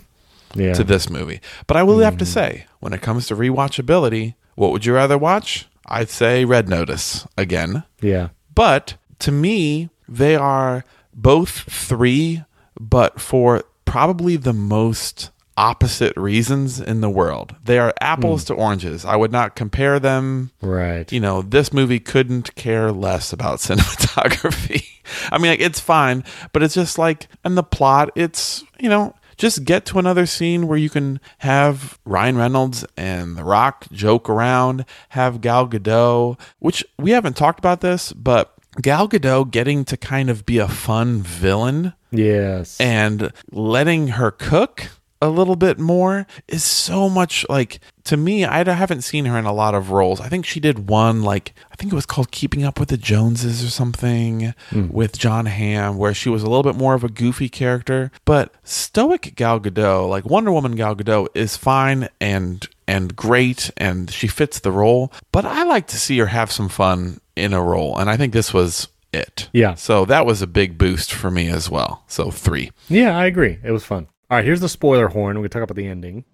Yeah. 0.55 0.75
to 0.75 0.85
this 0.85 1.09
movie. 1.11 1.41
But 1.67 1.77
I 1.77 1.83
will 1.83 1.99
have 2.01 2.17
to 2.19 2.25
mm-hmm. 2.25 2.33
say, 2.33 2.67
when 2.81 2.93
it 2.93 3.03
comes 3.03 3.27
to 3.27 3.37
rewatchability, 3.37 4.35
what 4.55 4.73
would 4.73 4.85
you 4.87 4.95
rather 4.95 5.19
watch? 5.19 5.67
I'd 5.87 6.11
say 6.11 6.45
Red 6.45 6.69
Notice 6.69 7.27
again. 7.37 7.85
yeah. 8.01 8.29
But 8.55 8.95
to 9.19 9.33
me, 9.33 9.91
they 10.09 10.37
are 10.37 10.85
both 11.13 11.51
three, 11.71 12.45
but 12.79 13.21
for 13.21 13.65
probably 13.85 14.37
the 14.37 14.53
most 14.53 15.31
opposite 15.57 16.17
reasons 16.17 16.81
in 16.81 17.01
the 17.01 17.11
world. 17.11 17.55
They 17.65 17.79
are 17.79 17.95
apples 18.01 18.43
hmm. 18.43 18.47
to 18.49 18.55
oranges. 18.55 19.05
I 19.05 19.17
would 19.17 19.33
not 19.33 19.57
compare 19.57 19.99
them. 19.99 20.51
Right. 20.61 21.11
You 21.13 21.21
know, 21.21 21.43
this 21.43 21.73
movie 21.73 22.01
couldn't 22.01 22.55
care 22.55 22.93
less 22.93 23.33
about 23.33 23.59
cinematography. 23.61 24.85
I 25.31 25.39
mean, 25.39 25.51
like, 25.51 25.61
it's 25.61 25.81
fine, 25.81 26.25
but 26.53 26.63
it's 26.63 26.75
just 26.75 26.99
like, 26.99 27.29
and 27.45 27.57
the 27.57 27.63
plot, 27.63 28.11
it's, 28.15 28.65
you 28.79 28.89
know, 28.89 29.15
just 29.37 29.65
get 29.65 29.85
to 29.87 29.99
another 29.99 30.27
scene 30.27 30.67
where 30.67 30.79
you 30.79 30.89
can 30.89 31.21
have 31.39 31.99
Ryan 32.05 32.37
Reynolds 32.37 32.85
and 32.97 33.37
The 33.37 33.45
Rock 33.45 33.87
joke 33.93 34.29
around, 34.29 34.85
have 35.11 35.41
Gal 35.41 35.69
Gadot, 35.69 36.39
which 36.59 36.85
we 36.99 37.11
haven't 37.11 37.37
talked 37.37 37.59
about 37.59 37.81
this, 37.81 38.13
but 38.13 38.55
Gal 38.81 39.09
Gadot 39.09 39.51
getting 39.51 39.85
to 39.87 39.97
kind 39.97 40.31
of 40.31 40.47
be 40.47 40.59
a 40.59 40.69
fun 40.69 41.23
villain 41.23 41.95
yes. 42.11 42.81
and 42.81 43.33
letting 43.51 44.09
her 44.09 44.31
cook 44.31 44.89
a 45.21 45.29
little 45.29 45.57
bit 45.57 45.79
more 45.79 46.27
is 46.49 46.63
so 46.63 47.09
much 47.09 47.47
like 47.49 47.81
to 48.05 48.17
me 48.17 48.45
I 48.45 48.65
haven't 48.65 49.03
seen 49.03 49.25
her 49.25 49.39
in 49.39 49.45
a 49.45 49.53
lot 49.53 49.75
of 49.75 49.91
roles. 49.91 50.21
I 50.21 50.29
think 50.29 50.45
she 50.45 50.61
did 50.61 50.89
one 50.89 51.23
like 51.23 51.55
I 51.73 51.77
think 51.77 51.93
it 51.93 51.97
was 51.97 52.07
called 52.07 52.31
Keeping 52.31 52.65
Up 52.65 52.79
with 52.79 52.91
the 52.91 52.97
Joneses 52.97 53.65
or 53.65 53.71
something 53.71 54.55
hmm. 54.71 54.89
with 54.89 55.19
Jon 55.19 55.47
Hamm 55.47 55.97
where 55.97 56.15
she 56.15 56.29
was 56.29 56.43
a 56.43 56.47
little 56.47 56.63
bit 56.63 56.77
more 56.77 56.95
of 56.95 57.05
a 57.05 57.09
goofy 57.09 57.49
character, 57.49 58.11
but 58.25 58.53
stoic 58.63 59.35
Gal 59.35 59.61
Gadot, 59.61 60.09
like 60.09 60.25
Wonder 60.25 60.53
Woman 60.53 60.77
Gal 60.77 60.95
Gadot 60.95 61.29
is 61.35 61.57
fine 61.57 62.09
and 62.21 62.69
and 62.87 63.17
great 63.17 63.71
and 63.77 64.11
she 64.11 64.29
fits 64.29 64.61
the 64.61 64.73
role, 64.73 65.13
but 65.33 65.45
I 65.45 65.65
like 65.65 65.87
to 65.89 65.97
see 65.99 66.19
her 66.19 66.27
have 66.27 66.53
some 66.53 66.69
fun 66.69 67.21
in 67.35 67.53
a 67.53 67.63
role 67.63 67.99
and 67.99 68.11
I 68.11 68.17
think 68.17 68.33
this 68.33 68.53
was 68.53 68.89
it. 69.15 69.49
Yeah. 69.53 69.75
So 69.75 70.05
that 70.05 70.27
was 70.27 70.43
a 70.43 70.47
big 70.47 70.77
boost 70.77 71.13
for 71.13 71.31
me 71.31 71.49
as 71.49 71.71
well. 71.71 72.05
So 72.09 72.31
3. 72.31 72.71
yeah, 72.89 73.17
I 73.17 73.27
agree. 73.27 73.59
It 73.63 73.71
was 73.71 73.85
fun. 73.85 74.09
All 74.35 74.39
right, 74.39 74.45
here's 74.45 74.59
the 74.61 74.69
spoiler 74.69 75.07
horn. 75.07 75.37
We're 75.39 75.43
going 75.43 75.51
to 75.51 75.59
talk 75.61 75.63
about 75.63 75.77
the 75.77 75.87
ending. 75.87 76.25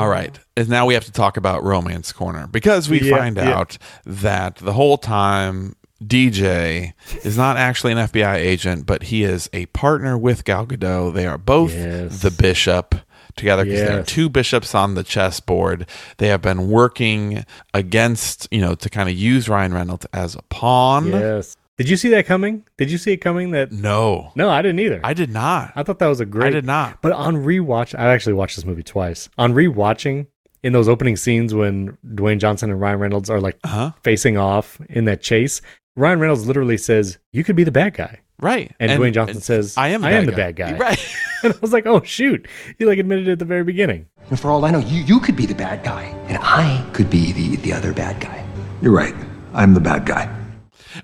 All 0.00 0.08
right. 0.08 0.36
And 0.56 0.68
now 0.68 0.84
we 0.84 0.94
have 0.94 1.04
to 1.04 1.12
talk 1.12 1.36
about 1.36 1.62
Romance 1.62 2.10
Corner 2.10 2.48
because 2.48 2.88
we 2.88 3.00
Yeah, 3.02 3.16
find 3.18 3.36
yeah. 3.36 3.56
out 3.56 3.78
that 4.04 4.56
the 4.56 4.72
whole 4.72 4.98
time 4.98 5.76
DJ 6.04 6.92
is 7.22 7.36
not 7.36 7.56
actually 7.56 7.92
an 7.92 7.98
FBI 7.98 8.34
agent, 8.34 8.84
but 8.84 9.04
he 9.04 9.22
is 9.22 9.48
a 9.52 9.66
partner 9.66 10.18
with 10.18 10.44
Gal 10.44 10.66
Gadot. 10.66 11.14
They 11.14 11.26
are 11.28 11.38
both 11.38 11.72
Yes. 11.72 12.22
the 12.22 12.32
bishop 12.32 12.96
together 13.36 13.64
because 13.64 13.80
they're 13.80 14.02
two 14.02 14.28
bishops 14.28 14.74
on 14.74 14.94
the 14.96 15.04
chessboard. 15.04 15.86
They 16.16 16.26
have 16.28 16.42
been 16.42 16.68
working 16.68 17.44
against, 17.72 18.48
you 18.50 18.60
know, 18.60 18.74
to 18.74 18.90
kind 18.90 19.08
of 19.08 19.14
use 19.14 19.48
Ryan 19.48 19.72
Reynolds 19.72 20.04
as 20.12 20.34
a 20.34 20.42
pawn. 20.50 21.06
Yes. 21.12 21.55
Did 21.78 21.90
you 21.90 21.96
see 21.96 22.08
that 22.10 22.24
coming? 22.26 22.64
Did 22.78 22.90
you 22.90 22.96
see 22.98 23.12
it 23.12 23.18
coming? 23.18 23.50
That 23.50 23.70
No, 23.70 24.32
no, 24.34 24.48
I 24.48 24.62
didn't 24.62 24.80
either. 24.80 25.00
I 25.04 25.12
did 25.12 25.30
not. 25.30 25.72
I 25.76 25.82
thought 25.82 25.98
that 25.98 26.06
was 26.06 26.20
a 26.20 26.24
great. 26.26 26.46
I 26.46 26.50
did 26.50 26.64
not. 26.64 27.02
But 27.02 27.12
on 27.12 27.36
rewatch, 27.36 27.98
I 27.98 28.12
actually 28.12 28.32
watched 28.32 28.56
this 28.56 28.64
movie 28.64 28.82
twice. 28.82 29.28
On 29.36 29.52
rewatching, 29.52 30.26
in 30.62 30.72
those 30.72 30.88
opening 30.88 31.16
scenes 31.16 31.52
when 31.54 31.96
Dwayne 32.06 32.38
Johnson 32.38 32.70
and 32.70 32.80
Ryan 32.80 32.98
Reynolds 32.98 33.28
are 33.30 33.40
like 33.40 33.58
Uh-huh. 33.62 33.92
facing 34.02 34.36
off 34.38 34.80
in 34.88 35.04
that 35.04 35.20
chase, 35.20 35.60
Ryan 35.96 36.18
Reynolds 36.18 36.46
literally 36.46 36.78
says, 36.78 37.18
"You 37.32 37.44
could 37.44 37.56
be 37.56 37.64
the 37.64 37.70
bad 37.72 37.92
guy," 37.94 38.20
Right. 38.40 38.72
and, 38.80 38.90
Dwayne 38.92 39.12
Johnson 39.12 39.40
says, 39.40 39.76
I 39.76 39.88
am 39.88 40.00
the, 40.00 40.08
I 40.08 40.10
bad, 40.12 40.18
am 40.20 40.26
the 40.26 40.32
guy. 40.32 40.36
bad 40.36 40.56
guy." 40.56 40.76
Right. 40.78 41.16
and 41.44 41.52
I 41.52 41.56
was 41.60 41.72
like, 41.74 41.86
"Oh 41.86 42.00
shoot!" 42.02 42.48
He 42.78 42.84
like 42.86 42.98
admitted 42.98 43.28
it 43.28 43.32
at 43.32 43.38
the 43.38 43.44
very 43.44 43.64
beginning. 43.64 44.06
And 44.30 44.40
for 44.40 44.50
all 44.50 44.64
I 44.64 44.70
know, 44.70 44.78
you, 44.80 45.02
you 45.04 45.20
could 45.20 45.36
be 45.36 45.44
the 45.46 45.54
bad 45.54 45.84
guy, 45.84 46.04
and 46.28 46.38
I 46.40 46.84
could 46.94 47.10
be 47.10 47.32
the, 47.32 47.56
the 47.56 47.72
other 47.74 47.92
bad 47.92 48.18
guy. 48.20 48.44
You're 48.82 48.92
right. 48.94 49.14
I'm 49.52 49.74
the 49.74 49.80
bad 49.80 50.04
guy. 50.06 50.28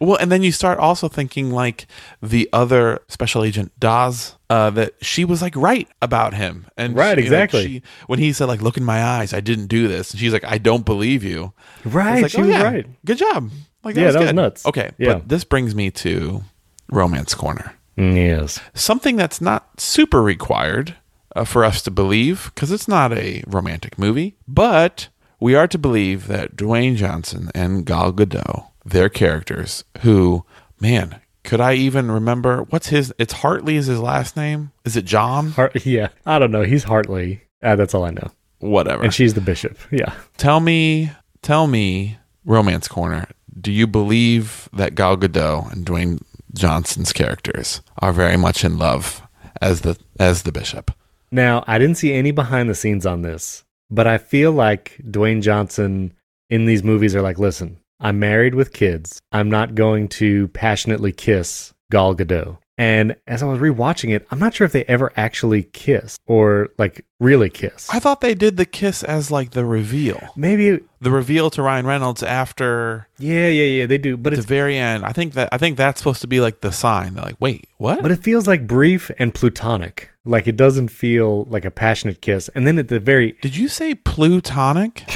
Well, 0.00 0.16
and 0.16 0.30
then 0.32 0.42
you 0.42 0.52
start 0.52 0.78
also 0.78 1.08
thinking 1.08 1.50
like 1.50 1.86
the 2.22 2.48
other 2.52 3.00
special 3.08 3.44
agent 3.44 3.72
Das, 3.78 4.36
uh, 4.50 4.70
that 4.70 4.94
she 5.02 5.24
was 5.24 5.42
like 5.42 5.54
right 5.56 5.88
about 6.00 6.34
him, 6.34 6.66
and 6.76 6.96
Right, 6.96 7.10
she- 7.10 7.16
like, 7.16 7.18
exactly. 7.24 7.66
she- 7.66 7.82
when 8.06 8.18
he 8.18 8.32
said 8.32 8.46
like, 8.46 8.62
"Look 8.62 8.76
in 8.76 8.84
my 8.84 9.02
eyes, 9.02 9.32
I 9.32 9.40
didn't 9.40 9.66
do 9.66 9.88
this," 9.88 10.10
and 10.12 10.20
she's 10.20 10.32
like, 10.32 10.44
"I 10.44 10.58
don't 10.58 10.84
believe 10.84 11.22
you." 11.24 11.52
Right, 11.84 12.22
like, 12.22 12.30
she 12.32 12.38
"Oh, 12.38 12.42
was 12.42 12.50
yeah, 12.50 12.62
right. 12.62 12.86
Good 13.04 13.18
job. 13.18 13.50
Like, 13.84 13.94
that 13.96 14.00
Yeah, 14.00 14.06
was 14.08 14.14
that 14.16 14.22
was 14.22 14.32
nuts. 14.34 14.66
Okay, 14.66 14.90
Yeah. 14.98 15.14
but 15.14 15.28
this 15.28 15.44
brings 15.44 15.74
me 15.74 15.90
to 15.90 16.42
romance 16.90 17.34
corner. 17.34 17.74
Mm, 17.98 18.14
Yes. 18.16 18.60
Something 18.74 19.16
that's 19.16 19.40
not 19.40 19.80
super 19.80 20.22
required 20.22 20.94
uh, 21.34 21.44
for 21.44 21.64
us 21.64 21.82
to 21.82 21.90
believe 21.90 22.50
because 22.54 22.70
it's 22.70 22.86
not 22.88 23.12
a 23.12 23.42
romantic 23.46 23.98
movie, 23.98 24.36
but 24.46 25.08
we 25.40 25.54
are 25.54 25.66
to 25.66 25.78
believe 25.78 26.26
that 26.28 26.56
Dwayne 26.56 26.94
Johnson 26.96 27.50
and 27.54 27.84
Gal 27.86 28.12
Gadot, 28.12 28.66
their 28.84 29.08
characters, 29.08 29.84
who, 30.00 30.44
man, 30.80 31.20
could 31.44 31.60
I 31.60 31.74
even 31.74 32.10
remember 32.10 32.62
what's 32.70 32.88
his? 32.88 33.12
It's 33.18 33.32
Hartley 33.32 33.76
is 33.76 33.86
his 33.86 34.00
last 34.00 34.36
name. 34.36 34.72
Is 34.84 34.96
it 34.96 35.04
John? 35.04 35.50
Hart- 35.50 35.84
yeah, 35.84 36.08
I 36.24 36.38
don't 36.38 36.50
know. 36.50 36.62
He's 36.62 36.84
Hartley. 36.84 37.42
Uh, 37.62 37.76
that's 37.76 37.94
all 37.94 38.04
I 38.04 38.10
know. 38.10 38.30
Whatever. 38.58 39.02
And 39.02 39.12
she's 39.14 39.34
the 39.34 39.40
bishop. 39.40 39.76
Yeah. 39.90 40.12
tell 40.36 40.60
me, 40.60 41.10
tell 41.42 41.66
me, 41.66 42.18
romance 42.44 42.86
corner. 42.88 43.26
Do 43.60 43.72
you 43.72 43.86
believe 43.86 44.68
that 44.72 44.94
Gal 44.94 45.16
Gadot 45.16 45.72
and 45.72 45.84
Dwayne 45.84 46.20
Johnson's 46.54 47.12
characters 47.12 47.82
are 47.98 48.12
very 48.12 48.36
much 48.36 48.64
in 48.64 48.78
love 48.78 49.22
as 49.60 49.80
the 49.82 49.98
as 50.18 50.42
the 50.44 50.52
bishop? 50.52 50.92
Now, 51.30 51.64
I 51.66 51.78
didn't 51.78 51.96
see 51.96 52.12
any 52.12 52.30
behind 52.30 52.68
the 52.68 52.74
scenes 52.74 53.06
on 53.06 53.22
this, 53.22 53.64
but 53.90 54.06
I 54.06 54.18
feel 54.18 54.52
like 54.52 55.00
Dwayne 55.04 55.42
Johnson 55.42 56.12
in 56.50 56.66
these 56.66 56.82
movies 56.84 57.16
are 57.16 57.22
like, 57.22 57.38
listen, 57.38 57.78
I'm 58.02 58.18
married 58.18 58.54
with 58.56 58.72
kids. 58.72 59.20
I'm 59.30 59.48
not 59.48 59.74
going 59.76 60.08
to 60.08 60.48
passionately 60.48 61.12
kiss 61.12 61.72
Gal 61.90 62.14
Gadot. 62.14 62.58
And 62.78 63.14
as 63.28 63.42
I 63.42 63.46
was 63.46 63.60
rewatching 63.60 64.12
it, 64.12 64.26
I'm 64.30 64.40
not 64.40 64.54
sure 64.54 64.64
if 64.64 64.72
they 64.72 64.84
ever 64.86 65.12
actually 65.16 65.62
kiss 65.62 66.18
or 66.26 66.70
like 66.78 67.04
really 67.20 67.48
kiss. 67.48 67.88
I 67.92 68.00
thought 68.00 68.22
they 68.22 68.34
did 68.34 68.56
the 68.56 68.64
kiss 68.64 69.04
as 69.04 69.30
like 69.30 69.50
the 69.52 69.64
reveal. 69.64 70.20
Maybe, 70.36 70.80
The 71.00 71.10
reveal 71.10 71.48
to 71.50 71.62
Ryan 71.62 71.86
Reynolds 71.86 72.24
after 72.24 73.06
yeah, 73.18 73.46
yeah, 73.46 73.64
yeah, 73.64 73.86
they 73.86 73.98
do. 73.98 74.16
But 74.16 74.32
it's 74.32 74.40
at 74.40 74.48
the 74.48 74.54
very 74.54 74.78
end. 74.78 75.04
I 75.04 75.12
think 75.12 75.34
that 75.34 75.50
I 75.52 75.58
think 75.58 75.76
that's 75.76 76.00
supposed 76.00 76.22
to 76.22 76.26
be 76.26 76.40
like 76.40 76.60
the 76.60 76.72
sign. 76.72 77.14
They're 77.14 77.24
like, 77.24 77.40
wait, 77.40 77.68
what? 77.76 78.02
but 78.02 78.10
it 78.10 78.16
feels 78.16 78.48
like 78.48 78.66
brief 78.66 79.12
and 79.16 79.32
plutonic. 79.32 80.10
Like 80.24 80.48
it 80.48 80.56
doesn't 80.56 80.88
feel 80.88 81.44
like 81.44 81.64
a 81.64 81.70
passionate 81.70 82.20
kiss. 82.20 82.48
And 82.54 82.66
then 82.66 82.78
at 82.78 82.88
the 82.88 82.98
very 82.98 83.36
Did 83.42 83.54
you 83.54 83.68
say 83.68 83.94
plutonic? 83.94 85.04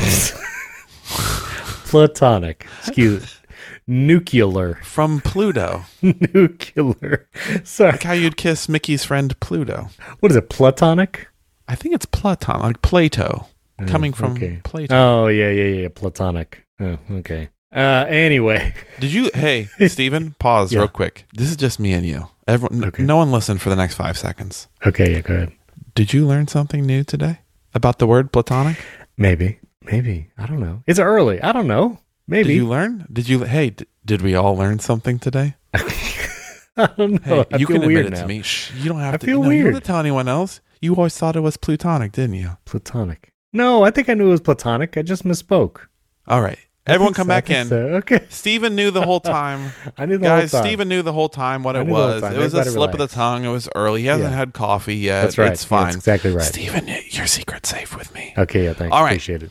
platonic, 1.87 2.67
excuse 2.81 3.41
nuclear, 3.87 4.75
From 4.83 5.21
Pluto. 5.21 5.85
nuclear. 6.03 7.29
Sorry, 7.65 7.93
Like 7.93 8.03
how 8.03 8.13
you'd 8.13 8.37
kiss 8.37 8.69
Mickey's 8.69 9.05
friend 9.05 9.39
Pluto. 9.41 9.89
what 10.21 10.31
is 10.33 10.37
it? 10.37 10.49
Platonic? 10.51 11.29
I 11.69 11.75
think 11.75 11.95
it's 11.95 12.07
Platon, 12.07 12.61
like 12.61 12.83
Plato. 12.83 13.47
Coming 13.87 14.13
from 14.15 14.35
Mm, 14.35 14.37
okay. 14.37 14.61
Plato. 14.65 14.95
Oh 14.95 15.27
yeah, 15.29 15.51
yeah, 15.51 15.83
yeah, 15.83 15.89
platonic. 15.95 16.65
Oh, 16.81 16.99
okay. 17.11 17.51
Uh, 17.75 18.07
anyway, 18.09 18.73
Did 19.01 19.13
you? 19.13 19.31
Hey, 19.35 19.65
Stephen, 19.89 20.35
pause 20.39 20.73
Yeah. 20.73 20.79
real 20.81 20.89
quick. 20.89 21.27
This 21.35 21.51
is 21.51 21.57
just 21.57 21.79
me 21.79 21.93
and 21.93 22.07
you. 22.07 22.29
Everyone, 22.49 22.85
Okay. 22.87 23.03
no 23.03 23.19
one 23.19 23.31
listen 23.33 23.59
for 23.59 23.69
the 23.69 23.77
next 23.77 23.95
five 23.95 24.17
seconds. 24.17 24.69
okay, 24.87 25.13
yeah, 25.13 25.21
go 25.21 25.35
ahead. 25.35 25.53
Did 25.95 26.13
you 26.15 26.27
learn 26.27 26.49
something 26.49 26.87
new 26.87 27.05
today 27.05 27.41
about 27.75 27.99
the 27.99 28.07
word 28.07 28.33
platonic? 28.33 28.79
Maybe, 29.19 29.59
maybe 29.91 30.31
I 30.37 30.47
don't 30.47 30.61
know. 30.61 30.83
It's 30.87 30.99
early. 30.99 31.41
I 31.41 31.53
don't 31.53 31.67
know. 31.67 31.99
Maybe 32.29 32.49
Did 32.49 32.55
you 32.57 32.67
learn? 32.69 33.07
Did 33.13 33.29
you? 33.29 33.45
Hey, 33.45 33.71
d- 33.71 33.87
did 34.05 34.21
we 34.23 34.35
all 34.35 34.57
learn 34.57 34.79
something 34.81 35.19
today? 35.19 35.55
I 35.75 36.89
don't 36.99 37.25
know. 37.27 37.43
Hey, 37.43 37.45
I 37.53 37.57
you 37.57 37.67
can 37.67 37.77
admit 37.77 37.87
weird 37.89 38.07
it 38.07 38.11
now. 38.11 38.23
to 38.23 38.27
me. 38.27 38.43
Shh, 38.43 38.73
you 38.75 38.89
don't 38.91 39.01
have 39.01 39.15
I 39.15 39.17
to. 39.19 39.27
feel 39.27 39.43
no, 39.43 39.51
You 39.51 39.59
don't 39.59 39.65
weird. 39.65 39.75
have 39.75 39.83
to 39.83 39.87
tell 39.87 39.99
anyone 40.01 40.29
else. 40.29 40.61
You 40.83 40.95
always 40.95 41.17
thought 41.17 41.37
it 41.37 41.41
was 41.41 41.57
plutonic, 41.57 42.13
didn't 42.13 42.35
you? 42.35 42.51
Platonic. 42.67 43.33
No, 43.53 43.83
I 43.85 43.91
think 43.91 44.09
I 44.11 44.15
knew 44.15 44.27
it 44.29 44.31
was 44.33 44.41
platonic. 44.43 44.97
I 44.99 45.03
just 45.03 45.25
misspoke. 45.25 45.87
All 46.29 46.43
right, 46.43 46.59
everyone, 46.87 47.15
come 47.15 47.27
so, 47.27 47.29
back 47.29 47.51
in. 47.51 47.67
so. 47.69 47.77
Okay. 47.77 48.25
Stephen 48.29 48.75
knew 48.75 48.91
the 48.91 49.03
whole 49.03 49.21
time. 49.21 49.73
I 49.99 50.07
knew 50.07 50.19
the 50.19 50.25
Guys, 50.25 50.53
whole 50.53 50.61
time. 50.61 50.69
Stephen 50.69 50.89
knew 50.89 51.03
the 51.03 51.13
whole 51.13 51.29
time 51.29 51.63
what 51.63 51.77
I 51.77 51.81
it 51.81 51.85
knew 51.85 51.91
the 51.95 51.97
whole 51.97 52.21
was. 52.21 52.33
It 52.35 52.39
was 52.39 52.55
a 52.55 52.65
slip 52.65 52.93
of 52.93 52.99
the 52.99 53.09
tongue. 53.09 53.45
It 53.45 53.49
was 53.51 53.69
early. 53.75 54.03
He 54.03 54.07
hasn't 54.07 54.31
Yeah. 54.31 54.37
had 54.37 54.53
coffee 54.53 54.97
yet. 54.97 55.23
That's 55.23 55.39
right. 55.39 55.53
It's 55.53 55.65
fine. 55.65 55.85
that's 55.87 55.97
exactly 55.97 56.33
right. 56.33 56.45
Stephen, 56.45 56.89
your 57.11 57.27
secret's 57.27 57.69
safe 57.69 57.97
with 57.97 58.13
me. 58.15 58.35
Okay, 58.39 58.65
yeah, 58.65 58.73
thanks. 58.73 58.95
All 58.95 59.03
right. 59.03 59.11
Appreciate 59.13 59.43
it. 59.43 59.51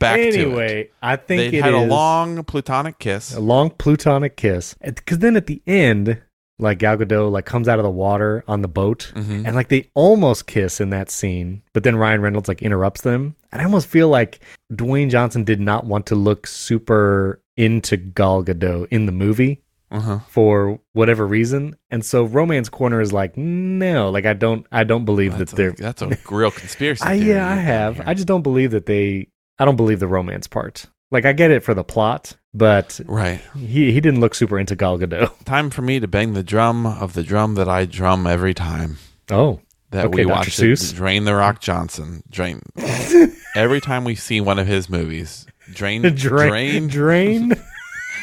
Back 0.00 0.16
to 0.16 0.28
it. 0.28 0.34
anyway, 0.34 0.90
I 1.02 1.16
think 1.16 1.52
They 1.52 1.58
it 1.58 1.64
had 1.64 1.72
a 1.74 1.86
long 1.86 2.42
plutonic 2.44 2.98
kiss. 2.98 3.34
a 3.34 3.40
long 3.40 3.70
plutonic 3.70 4.36
kiss. 4.36 4.74
Because 4.82 5.18
then 5.20 5.36
at 5.36 5.46
the 5.46 5.62
end, 5.66 6.20
like 6.58 6.78
Gal 6.78 6.96
Gadot 6.96 7.30
like 7.32 7.46
comes 7.46 7.68
out 7.68 7.78
of 7.78 7.82
the 7.84 7.90
water 7.90 8.44
on 8.46 8.62
the 8.62 8.68
boat, 8.68 9.12
Mhm. 9.14 9.44
and 9.46 9.54
like 9.56 9.68
they 9.68 9.90
almost 9.94 10.46
kiss 10.46 10.80
in 10.80 10.90
that 10.90 11.10
scene, 11.10 11.62
but 11.72 11.82
then 11.82 11.96
Ryan 11.96 12.20
Reynolds 12.20 12.48
like 12.48 12.62
interrupts 12.62 13.00
them, 13.02 13.34
and 13.52 13.60
I 13.60 13.64
almost 13.64 13.86
feel 13.88 14.08
like 14.08 14.40
Dwayne 14.72 15.10
Johnson 15.10 15.44
did 15.44 15.60
not 15.60 15.84
want 15.86 16.06
to 16.06 16.14
look 16.14 16.46
super 16.46 17.40
into 17.56 17.96
Gal 17.96 18.42
Gadot 18.44 18.86
in 18.90 19.06
the 19.06 19.12
movie 19.12 19.62
Uh-huh. 19.90 20.18
for 20.28 20.80
whatever 20.92 21.26
reason, 21.26 21.76
and 21.90 22.04
so 22.04 22.24
Romance 22.24 22.68
Corner 22.68 23.00
is 23.00 23.12
like, 23.12 23.36
no, 23.36 24.10
like 24.10 24.26
I 24.26 24.32
don't, 24.32 24.66
I 24.72 24.82
don't 24.84 25.04
believe 25.04 25.38
that 25.38 25.48
they're. 25.50 25.72
that's 25.72 26.02
a 26.02 26.16
real 26.30 26.50
conspiracy. 26.50 27.04
I, 27.06 27.14
yeah, 27.14 27.48
I 27.48 27.54
have. 27.56 27.96
here. 27.96 28.04
I 28.06 28.14
just 28.14 28.26
don't 28.26 28.42
believe 28.42 28.70
that 28.72 28.86
they. 28.86 29.28
I 29.58 29.64
don't 29.64 29.76
believe 29.76 30.00
the 30.00 30.08
romance 30.08 30.48
part. 30.48 30.86
Like 31.12 31.24
I 31.26 31.32
get 31.32 31.52
it 31.52 31.62
for 31.62 31.74
the 31.74 31.84
plot, 31.84 32.36
but 32.54 33.00
right. 33.06 33.40
he 33.56 33.92
he 33.92 34.00
didn't 34.00 34.20
look 34.20 34.34
super 34.34 34.58
into 34.58 34.76
Gal 34.76 34.98
Gadot. 34.98 35.32
Time 35.44 35.68
for 35.70 35.82
me 35.82 36.00
to 36.00 36.06
bang 36.08 36.32
the 36.34 36.42
drum 36.42 36.86
of 36.86 37.12
the 37.14 37.22
drum 37.22 37.56
that 37.56 37.68
I 37.68 37.84
drum 37.84 38.26
every 38.26 38.54
time 38.54 38.98
Oh, 39.30 39.60
that 39.90 40.06
Okay, 40.06 40.16
we 40.16 40.22
Dr. 40.22 40.32
watch 40.34 40.48
it. 40.48 40.50
Seuss. 40.52 40.94
Drain 40.94 41.24
the 41.24 41.34
Rock 41.34 41.60
Johnson. 41.60 42.22
Drain. 42.30 42.62
every 43.56 43.80
time 43.80 44.04
we 44.04 44.14
see 44.14 44.40
one 44.40 44.58
of 44.58 44.66
his 44.66 44.88
movies, 44.88 45.46
drain, 45.72 46.02
drain, 46.14 46.16
drain, 46.16 46.88
drain, 46.88 47.48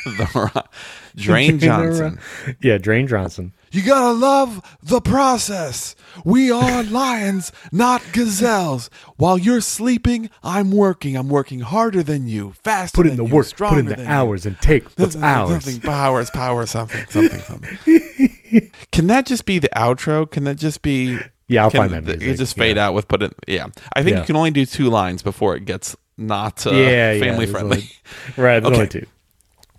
the 0.06 0.52
Rock, 0.56 0.74
Drain 1.15 1.60
Johnson. 1.60 2.19
Yeah, 2.62 2.78
Drain 2.78 3.08
Johnson. 3.08 3.54
You 3.71 3.84
gotta 3.84 4.12
love 4.13 4.78
the 4.84 5.00
process. 5.00 5.95
We 6.26 6.52
are 6.52 6.84
lions, 7.02 7.52
not 7.71 8.02
gazelles. 8.12 8.89
While 9.15 9.38
you're 9.38 9.62
sleeping, 9.62 10.30
I'm 10.43 10.71
working. 10.71 11.15
I'm 11.15 11.30
working 11.30 11.62
harder 11.62 12.04
than 12.04 12.28
you, 12.28 12.54
faster. 12.63 12.95
Put 12.97 13.06
in 13.08 13.15
than 13.15 13.26
the 13.26 13.30
you, 13.30 13.36
work, 13.36 13.56
put 13.56 13.78
in 13.78 13.86
the 13.86 13.95
than 13.95 14.08
hours, 14.08 14.45
and 14.45 14.58
take 14.60 14.84
You. 14.84 14.89
what's 14.97 15.15
ours. 15.15 15.63
Something 15.63 15.80
powers, 15.82 16.30
power, 16.30 16.65
something, 16.65 17.06
something, 17.10 17.39
something. 17.41 17.78
Can 18.91 19.08
that 19.08 19.26
just 19.26 19.45
be 19.45 19.60
the 19.60 19.69
outro? 19.69 20.30
Can 20.30 20.43
that 20.43 20.56
just 20.56 20.82
be? 20.82 21.17
Yeah, 21.47 21.63
I'll 21.63 21.71
can 21.71 21.82
find 21.89 21.93
that 21.93 22.06
the- 22.06 22.17
music, 22.17 22.28
It 22.36 22.38
just 22.38 22.58
fade 22.58 22.76
yeah. 22.78 22.88
out 22.88 22.93
with 22.93 23.08
put 23.08 23.24
it. 23.24 23.34
Yeah, 23.47 23.67
I 23.95 24.04
think 24.04 24.15
Yeah. 24.15 24.19
you 24.21 24.26
can 24.26 24.36
only 24.36 24.52
do 24.52 24.65
two 24.65 24.89
lines 24.89 25.21
before 25.24 25.56
it 25.56 25.65
gets 25.65 25.95
not 26.17 26.65
uh, 26.67 26.71
Yeah, 26.71 27.12
yeah, 27.13 27.19
family 27.19 27.45
there's 27.45 27.52
friendly. 27.52 27.78
only- 27.78 27.91
Right, 28.38 28.60
there's 28.60 28.65
Okay. 28.65 28.76
only 28.76 28.88
two. 28.88 29.06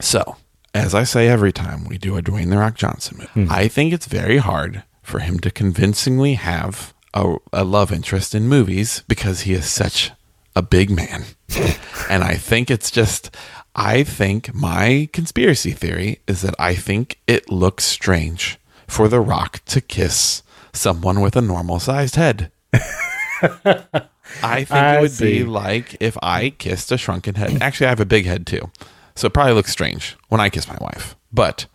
So, 0.00 0.36
as 0.74 0.94
I 0.94 1.04
say 1.04 1.28
every 1.28 1.52
time 1.52 1.84
we 1.84 1.98
do 1.98 2.16
a 2.16 2.22
Dwayne 2.22 2.50
the 2.50 2.58
Rock 2.58 2.76
Johnson 2.76 3.18
movie, 3.18 3.46
Hmm. 3.46 3.52
I 3.52 3.68
think 3.68 3.92
it's 3.92 4.06
very 4.06 4.38
hard 4.38 4.82
for 5.02 5.18
him 5.20 5.38
to 5.40 5.50
convincingly 5.50 6.34
have 6.34 6.94
a, 7.14 7.36
a 7.52 7.64
love 7.64 7.92
interest 7.92 8.34
in 8.34 8.48
movies 8.48 9.02
because 9.08 9.42
he 9.42 9.52
is 9.52 9.66
such 9.66 10.12
a 10.56 10.62
big 10.62 10.90
man. 10.90 11.24
and 12.10 12.22
I 12.24 12.34
think 12.34 12.70
it's 12.70 12.90
just, 12.90 13.34
I 13.74 14.02
think 14.02 14.54
my 14.54 15.08
conspiracy 15.12 15.72
theory 15.72 16.20
is 16.26 16.42
that 16.42 16.54
I 16.58 16.74
think 16.74 17.18
it 17.26 17.50
looks 17.50 17.84
strange 17.84 18.58
for 18.86 19.08
The 19.08 19.20
Rock 19.20 19.62
to 19.66 19.80
kiss 19.80 20.42
someone 20.72 21.20
with 21.20 21.36
a 21.36 21.42
normal 21.42 21.80
sized 21.80 22.16
head. 22.16 22.50
I 24.42 24.64
think 24.64 24.70
I 24.72 24.98
it 24.98 25.00
would 25.02 25.10
see. 25.10 25.38
be 25.40 25.44
like 25.44 25.96
if 26.00 26.16
I 26.22 26.50
kissed 26.50 26.90
a 26.92 26.96
shrunken 26.98 27.34
head. 27.34 27.60
Actually, 27.60 27.86
I 27.86 27.90
have 27.90 28.00
a 28.00 28.06
big 28.06 28.24
head 28.24 28.46
too. 28.46 28.70
So 29.14 29.26
it 29.26 29.34
probably 29.34 29.52
looks 29.52 29.70
strange 29.72 30.16
when 30.32 30.40
I 30.40 30.48
kiss 30.48 30.66
my 30.66 30.78
wife. 30.80 31.14
But 31.30 31.66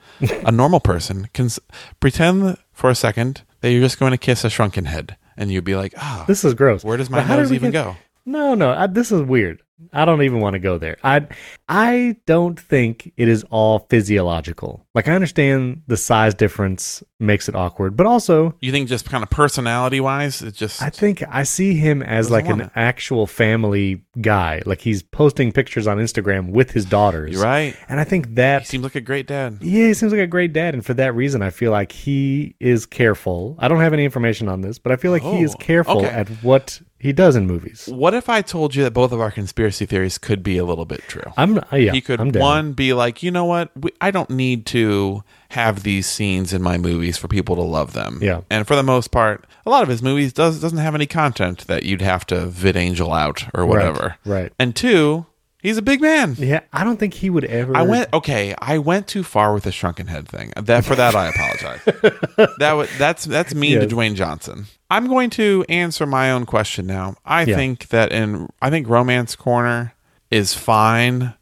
a 0.43 0.51
normal 0.51 0.79
person 0.79 1.29
can 1.33 1.45
s- 1.45 1.59
pretend 1.99 2.57
for 2.73 2.89
a 2.89 2.95
second 2.95 3.43
that 3.61 3.69
you're 3.71 3.81
just 3.81 3.99
going 3.99 4.11
to 4.13 4.17
kiss 4.17 4.43
a 4.43 4.49
shrunken 4.49 4.85
head. 4.85 5.15
and 5.39 5.51
you'd 5.51 5.63
be 5.63 5.75
like, 5.75 5.93
oh, 6.01 6.23
This 6.27 6.43
is 6.43 6.55
gross. 6.55 6.83
where 6.83 6.97
does 6.97 7.11
my 7.11 7.19
But 7.19 7.27
how 7.27 7.35
did 7.35 7.43
nose 7.43 7.49
we 7.51 7.57
even 7.57 7.69
get- 7.71 7.83
go? 7.83 7.95
No, 8.25 8.55
no, 8.55 8.71
I, 8.71 8.87
this 8.87 9.11
is 9.11 9.21
weird. 9.21 9.61
I 9.93 10.05
don't 10.05 10.23
even 10.23 10.39
want 10.39 10.53
to 10.53 10.59
go 10.59 10.77
there. 10.77 10.97
I 11.03 11.27
I 11.69 12.17
don't 12.25 12.59
think 12.59 13.11
it 13.17 13.27
is 13.27 13.43
all 13.49 13.79
physiological. 13.89 14.85
Like 14.95 15.07
I 15.07 15.13
understand 15.13 15.83
the 15.87 15.97
size 15.97 16.33
difference 16.33 17.03
makes 17.19 17.47
it 17.49 17.55
awkward, 17.55 17.95
but 17.95 18.05
also 18.05 18.55
You 18.61 18.71
think 18.71 18.89
just 18.89 19.09
kind 19.09 19.23
of 19.23 19.29
personality 19.29 19.99
wise, 19.99 20.41
it 20.41 20.53
just 20.55 20.81
I 20.81 20.89
think 20.89 21.23
I 21.29 21.43
see 21.43 21.75
him 21.75 22.01
as 22.01 22.31
like 22.31 22.47
an 22.47 22.61
it. 22.61 22.71
actual 22.75 23.27
family 23.27 24.03
guy. 24.21 24.61
Like 24.65 24.81
he's 24.81 25.03
posting 25.03 25.51
pictures 25.51 25.85
on 25.87 25.97
Instagram 25.97 26.49
with 26.51 26.71
his 26.71 26.85
daughters. 26.85 27.33
you're 27.33 27.43
right. 27.43 27.75
And 27.89 27.99
I 27.99 28.03
think 28.03 28.27
He 28.29 28.33
that 28.35 28.65
seems 28.67 28.83
like 28.83 28.95
a 28.95 29.01
great 29.01 29.27
dad. 29.27 29.59
yeah, 29.61 29.87
he 29.87 29.93
seems 29.93 30.11
like 30.11 30.21
a 30.21 30.27
great 30.27 30.53
dad, 30.53 30.73
and 30.73 30.85
for 30.85 30.93
that 30.95 31.13
reason, 31.15 31.41
I 31.41 31.49
feel 31.51 31.71
like 31.71 31.91
he 31.91 32.55
is 32.59 32.85
careful. 32.85 33.55
I 33.59 33.67
don't 33.67 33.79
have 33.79 33.93
any 33.93 34.05
information 34.05 34.47
on 34.49 34.61
this, 34.61 34.79
but 34.79 34.91
I 34.91 34.95
feel 34.95 35.11
like 35.11 35.21
he 35.23 35.41
is 35.43 35.53
Oh, 35.53 35.57
careful 35.59 35.97
okay. 35.99 36.07
at 36.07 36.29
what 36.43 36.81
he 36.99 37.13
does 37.13 37.35
in 37.35 37.45
movies. 37.45 37.87
What 37.87 38.13
if 38.13 38.27
I 38.29 38.41
told 38.41 38.73
you 38.75 38.83
that 38.83 38.91
both 38.91 39.11
of 39.11 39.21
our 39.21 39.29
conspiracy 39.31 39.85
theories 39.85 40.17
could 40.17 40.41
be 40.41 40.57
a 40.57 40.65
little 40.65 40.85
bit 40.85 41.01
true? 41.07 41.31
I'm 41.37 41.59
uh, 41.59 41.75
yeah, 41.75 41.91
he 41.91 42.01
could 42.01 42.19
I'm 42.19 42.31
down. 42.31 42.41
one 42.41 42.73
be 42.73 42.93
like, 42.93 43.21
you 43.21 43.31
know 43.31 43.45
what? 43.45 43.69
We, 43.75 43.91
I 44.01 44.11
don't 44.11 44.29
need 44.29 44.65
to 44.67 45.23
have 45.49 45.83
these 45.83 46.07
scenes 46.07 46.53
in 46.53 46.61
my 46.61 46.77
movies 46.77 47.17
for 47.17 47.27
people 47.27 47.55
to 47.55 47.61
love 47.61 47.93
them. 47.93 48.19
Yeah. 48.21 48.41
and 48.49 48.67
for 48.67 48.75
the 48.75 48.83
most 48.83 49.11
part, 49.11 49.45
a 49.65 49.69
lot 49.69 49.83
of 49.83 49.89
his 49.89 50.01
movies 50.01 50.33
does 50.33 50.59
doesn't 50.59 50.79
have 50.79 50.95
any 50.95 51.05
content 51.05 51.67
that 51.67 51.83
you'd 51.83 52.01
have 52.01 52.25
to 52.27 52.47
VidAngel 52.47 53.17
out 53.17 53.45
or 53.53 53.65
whatever. 53.65 54.17
right. 54.25 54.51
And 54.57 54.75
two, 54.75 55.25
he's 55.67 55.77
a 55.77 55.81
big 55.81 56.01
man. 56.01 56.35
Yeah, 56.37 56.61
I 56.71 56.83
don't 56.83 56.97
think 56.97 57.13
he 57.13 57.29
would 57.29 57.45
ever. 57.45 57.75
I 57.75 57.81
went 57.83 58.11
okay. 58.13 58.55
I 58.59 58.77
went 58.77 59.07
too 59.07 59.23
far 59.23 59.53
with 59.53 59.63
the 59.63 59.71
shrunken 59.71 60.07
head 60.07 60.27
thing. 60.27 60.53
That 60.55 60.85
for 60.85 60.95
that 60.95 61.13
I 61.15 61.27
apologize. 61.27 61.81
that 62.59 62.73
was 62.73 62.89
that's 62.97 63.25
that's 63.25 63.53
mean 63.53 63.73
Yes. 63.73 63.89
to 63.89 63.95
Dwayne 63.95 64.15
Johnson. 64.15 64.65
I'm 64.89 65.07
going 65.07 65.29
to 65.31 65.65
answer 65.67 66.05
my 66.05 66.31
own 66.31 66.45
question 66.45 66.87
now. 66.87 67.15
I 67.25 67.43
Yeah. 67.43 67.55
think 67.55 67.89
that 67.89 68.11
in 68.11 68.47
I 68.61 68.69
think 68.69 68.87
Romance 68.87 69.35
Corner 69.35 69.93
is 70.31 70.53
fine 70.53 71.33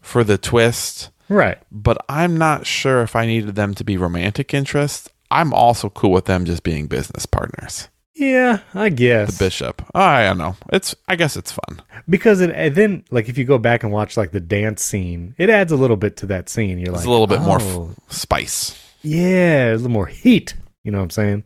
for 0.00 0.24
the 0.24 0.38
twist, 0.38 1.10
right. 1.28 1.58
but 1.70 1.98
I'm 2.08 2.36
not 2.36 2.66
sure 2.66 3.02
if 3.02 3.14
I 3.14 3.26
needed 3.26 3.54
them 3.54 3.74
to 3.74 3.84
be 3.84 3.96
romantic 3.96 4.54
interests. 4.54 5.08
I'm 5.30 5.52
also 5.52 5.90
cool 5.90 6.12
with 6.12 6.24
them 6.24 6.44
just 6.46 6.62
being 6.62 6.86
business 6.86 7.26
partners. 7.26 7.88
Yeah, 8.18 8.58
I 8.74 8.88
guess 8.88 9.38
The 9.38 9.44
bishop. 9.44 9.82
I 9.94 10.24
don't 10.24 10.38
know. 10.38 10.56
It's 10.72 10.94
I 11.06 11.14
guess 11.16 11.36
it's 11.36 11.52
fun. 11.52 11.80
because 12.08 12.40
it 12.40 12.50
and 12.50 12.74
then 12.74 13.04
like 13.10 13.28
if 13.28 13.38
you 13.38 13.44
go 13.44 13.58
back 13.58 13.82
and 13.84 13.92
watch 13.92 14.16
like 14.16 14.32
the 14.32 14.40
dance 14.40 14.82
scene, 14.82 15.34
it 15.38 15.48
adds 15.50 15.70
a 15.72 15.76
little 15.76 15.96
bit 15.96 16.16
to 16.18 16.26
that 16.26 16.48
scene. 16.48 16.78
You're 16.78 16.88
It's 16.90 16.98
like 16.98 17.06
a 17.06 17.10
little 17.10 17.26
bit 17.28 17.40
more 17.42 17.58
oh, 17.60 17.90
f- 18.08 18.12
spice. 18.12 18.76
yeah, 19.02 19.70
a 19.70 19.74
little 19.74 19.88
more 19.90 20.06
heat. 20.06 20.54
You 20.84 20.90
know 20.90 20.98
what 20.98 21.04
I'm 21.04 21.10
saying? 21.10 21.44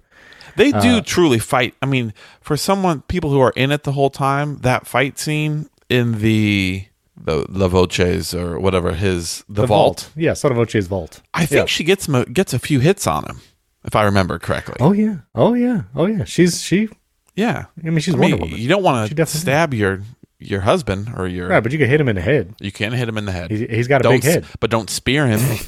They 0.56 0.70
do 0.72 0.96
Uh, 0.98 1.00
truly 1.02 1.38
fight. 1.38 1.74
I 1.82 1.86
mean, 1.86 2.12
for 2.40 2.56
someone 2.56 3.02
people 3.02 3.30
who 3.30 3.40
are 3.40 3.52
in 3.56 3.70
it 3.72 3.84
the 3.84 3.92
whole 3.92 4.10
time, 4.10 4.58
that 4.58 4.86
fight 4.86 5.18
scene 5.18 5.68
in 5.88 6.20
the 6.20 6.86
the 7.24 7.44
La 7.50 7.68
Voces 7.68 8.34
or 8.34 8.58
whatever 8.58 8.94
his 8.94 9.44
the, 9.48 9.66
vault, 9.66 10.10
Yeah, 10.16 10.32
Son 10.32 10.50
of 10.52 10.58
Oche's 10.58 10.86
vault. 10.88 11.20
I 11.34 11.44
think 11.46 11.60
Yeah. 11.60 11.66
she 11.66 11.84
gets 11.84 12.06
gets 12.32 12.52
a 12.54 12.58
few 12.58 12.80
hits 12.80 13.06
on 13.06 13.24
him, 13.24 13.40
if 13.84 13.96
I 13.96 14.04
remember 14.04 14.38
correctly. 14.38 14.76
Oh 14.80 14.92
yeah. 14.92 15.16
Oh 15.34 15.54
yeah. 15.54 15.82
Oh 15.94 16.06
yeah. 16.06 16.24
She's 16.24 16.62
she. 16.62 16.88
yeah, 17.36 17.66
I 17.84 17.90
mean, 17.90 17.98
she's 18.00 18.14
I 18.14 18.18
Wonder 18.18 18.36
mean, 18.36 18.44
Woman. 18.44 18.58
you 18.60 18.68
don't 18.68 18.82
want 18.82 19.10
to 19.16 19.26
stab 19.26 19.74
your 19.74 20.02
your 20.38 20.60
husband 20.60 21.12
or 21.16 21.26
your. 21.26 21.48
Right, 21.48 21.62
but 21.62 21.72
you 21.72 21.78
can 21.78 21.88
hit 21.88 22.00
him 22.00 22.08
in 22.08 22.16
the 22.16 22.22
head. 22.22 22.54
you 22.60 22.72
can 22.72 22.92
hit 22.92 23.08
him 23.08 23.16
in 23.18 23.24
the 23.24 23.32
head. 23.32 23.50
He's, 23.50 23.60
he's 23.70 23.88
got 23.88 24.00
a 24.00 24.04
don't 24.04 24.14
big 24.14 24.24
head. 24.24 24.46
but 24.60 24.70
don't 24.70 24.90
spear 24.90 25.26
him. 25.26 25.40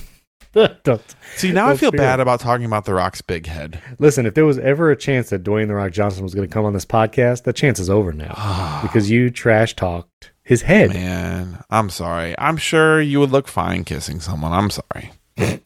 Don't. 0.84 1.02
See, 1.34 1.50
now 1.50 1.64
I 1.64 1.68
Don't 1.70 1.78
feel 1.78 1.90
bad 1.90 2.14
him. 2.14 2.20
about 2.20 2.38
talking 2.38 2.64
about 2.64 2.84
The 2.84 2.94
Rock's 2.94 3.20
big 3.20 3.46
head. 3.46 3.82
Listen, 3.98 4.24
if 4.24 4.34
there 4.34 4.44
was 4.46 4.56
ever 4.60 4.88
a 4.92 4.96
chance 4.96 5.30
that 5.30 5.42
Dwayne 5.42 5.66
the 5.66 5.74
Rock 5.74 5.90
Johnson 5.90 6.22
was 6.22 6.32
going 6.32 6.46
to 6.48 6.52
come 6.52 6.64
on 6.64 6.72
this 6.72 6.84
podcast, 6.86 7.42
that 7.42 7.54
chance 7.56 7.80
is 7.80 7.90
over 7.90 8.12
now 8.12 8.78
because 8.82 9.10
you 9.10 9.30
trash 9.30 9.74
talked 9.74 10.30
his 10.44 10.62
head. 10.62 10.90
Man, 10.94 11.64
I'm 11.70 11.90
sorry. 11.90 12.36
I'm 12.38 12.56
sure 12.56 13.00
you 13.00 13.18
would 13.18 13.32
look 13.32 13.48
fine 13.48 13.82
kissing 13.82 14.20
someone. 14.20 14.52
I'm 14.52 14.70
sorry. 14.70 15.10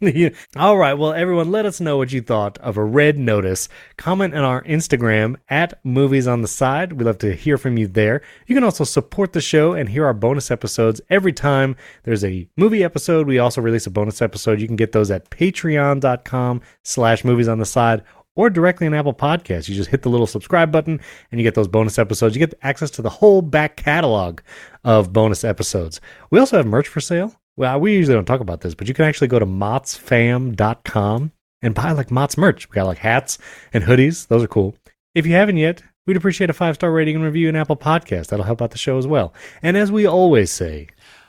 All 0.56 0.78
right. 0.78 0.94
Well, 0.94 1.12
everyone, 1.12 1.50
let 1.50 1.66
us 1.66 1.80
know 1.80 1.98
what 1.98 2.12
you 2.12 2.22
thought 2.22 2.56
of 2.58 2.76
a 2.76 2.84
red 2.84 3.18
notice. 3.18 3.68
Comment 3.98 4.34
on 4.34 4.44
our 4.44 4.62
Instagram 4.64 5.36
at 5.48 5.78
Movies 5.84 6.26
on 6.26 6.40
the 6.40 6.48
Side. 6.48 6.94
We'd 6.94 7.04
love 7.04 7.18
to 7.18 7.34
hear 7.34 7.58
from 7.58 7.76
you 7.76 7.86
there. 7.86 8.22
You 8.46 8.54
can 8.54 8.64
also 8.64 8.84
support 8.84 9.32
the 9.32 9.40
show 9.40 9.74
and 9.74 9.88
hear 9.88 10.06
our 10.06 10.14
bonus 10.14 10.50
episodes 10.50 11.00
every 11.10 11.32
time 11.32 11.76
there's 12.04 12.24
a 12.24 12.48
movie 12.56 12.82
episode. 12.82 13.26
We 13.26 13.38
also 13.38 13.60
release 13.60 13.86
a 13.86 13.90
bonus 13.90 14.22
episode. 14.22 14.60
You 14.60 14.66
can 14.66 14.76
get 14.76 14.92
those 14.92 15.10
at 15.10 15.28
patreon.com 15.30 16.62
slash 16.82 17.24
movies 17.24 17.48
on 17.48 17.58
the 17.58 17.66
side 17.66 18.02
or 18.36 18.48
directly 18.48 18.86
on 18.86 18.94
Apple 18.94 19.12
Podcasts. 19.12 19.68
You 19.68 19.74
just 19.74 19.90
hit 19.90 20.02
the 20.02 20.08
little 20.08 20.26
subscribe 20.26 20.72
button 20.72 21.00
and 21.30 21.40
you 21.40 21.44
get 21.44 21.54
those 21.54 21.68
bonus 21.68 21.98
episodes. 21.98 22.34
You 22.34 22.38
get 22.46 22.58
access 22.62 22.90
to 22.92 23.02
the 23.02 23.10
whole 23.10 23.42
back 23.42 23.76
catalog 23.76 24.40
of 24.84 25.12
bonus 25.12 25.44
episodes. 25.44 26.00
We 26.30 26.38
also 26.38 26.56
have 26.56 26.66
merch 26.66 26.88
for 26.88 27.00
sale. 27.00 27.39
Well, 27.60 27.78
we 27.78 27.92
usually 27.92 28.14
don't 28.14 28.24
talk 28.24 28.40
about 28.40 28.62
this, 28.62 28.74
but 28.74 28.88
you 28.88 28.94
can 28.94 29.04
actually 29.04 29.28
go 29.28 29.38
to 29.38 29.44
motsfam.com 29.44 31.32
and 31.60 31.74
buy 31.74 31.92
like 31.92 32.10
Mott's 32.10 32.38
merch. 32.38 32.66
We 32.70 32.74
got 32.74 32.86
like 32.86 32.96
hats 32.96 33.36
and 33.74 33.84
hoodies. 33.84 34.28
Those 34.28 34.42
are 34.42 34.48
cool. 34.48 34.76
If 35.14 35.26
you 35.26 35.34
haven't 35.34 35.58
yet, 35.58 35.82
we'd 36.06 36.16
appreciate 36.16 36.48
a 36.48 36.54
five 36.54 36.76
star 36.76 36.90
rating 36.90 37.16
and 37.16 37.24
review 37.26 37.50
in 37.50 37.56
Apple 37.56 37.76
Podcast. 37.76 38.28
That'll 38.28 38.46
help 38.46 38.62
out 38.62 38.70
the 38.70 38.78
show 38.78 38.96
as 38.96 39.06
well. 39.06 39.34
And 39.62 39.76
as 39.76 39.92
we 39.92 40.06
always 40.06 40.50
say, 40.50 40.86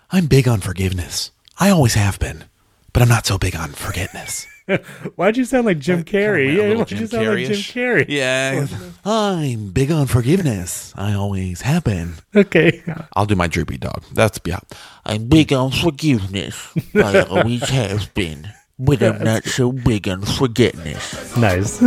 I'm 0.10 0.28
big 0.28 0.48
on 0.48 0.62
forgiveness. 0.62 1.32
I 1.60 1.70
always 1.70 1.96
have 1.96 2.18
been, 2.18 2.46
but 2.94 3.04
I'm 3.04 3.10
not 3.10 3.26
so 3.26 3.38
big 3.38 3.58
on 3.58 3.72
forgetness. 3.74 4.48
why'd 5.16 5.38
you 5.38 5.46
sound 5.46 5.66
like 5.66 5.80
Jim 5.80 6.04
Carrey? 6.04 6.56
Yeah, 6.56 6.76
why'd 6.76 6.92
you 6.92 7.08
sound 7.08 7.28
like 7.28 7.48
Jim 7.48 7.56
Carrey-ish. 7.56 8.10
Yeah, 8.10 8.68
I'm 9.06 9.70
big 9.70 9.92
on 9.92 10.08
forgiveness. 10.08 10.94
I 10.96 11.14
always 11.14 11.62
have 11.62 11.84
been. 11.84 12.16
Okay. 12.36 12.84
I'll 13.16 13.26
do 13.26 13.36
my 13.36 13.48
droopy 13.48 13.78
dog. 13.78 14.04
That's 14.14 14.40
yeah. 14.46 14.60
I'm 15.06 15.28
big 15.28 15.54
on 15.54 15.72
forgiveness. 15.72 16.72
I 16.96 17.22
always 17.30 17.68
have 17.70 18.14
been. 18.14 18.50
But 18.80 19.04
I'm 19.04 19.24
not 19.24 19.44
so 19.44 19.72
big 19.72 20.08
on 20.08 20.24
forgetness. 20.24 21.38
Nice. 21.38 21.82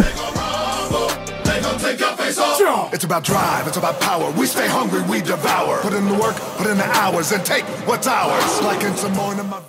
It's 2.95 3.03
about 3.03 3.25
drive, 3.25 3.67
it's 3.67 3.77
about 3.77 4.01
power. 4.01 4.31
We 4.39 4.47
stay 4.47 4.69
hungry, 4.69 5.03
we 5.03 5.21
devour. 5.21 5.81
Put 5.81 5.95
in 5.95 6.07
the 6.07 6.15
work, 6.15 6.37
put 6.57 6.69
in 6.69 6.79
the 6.79 6.87
hours, 6.87 7.33
and 7.33 7.45
take 7.45 7.65
what's 7.89 8.07
ours. 8.07 8.63
Like 8.63 8.85
in 8.85 8.95
some 8.97 9.13
more 9.15 9.33
in 9.33 9.45
my 9.47 9.61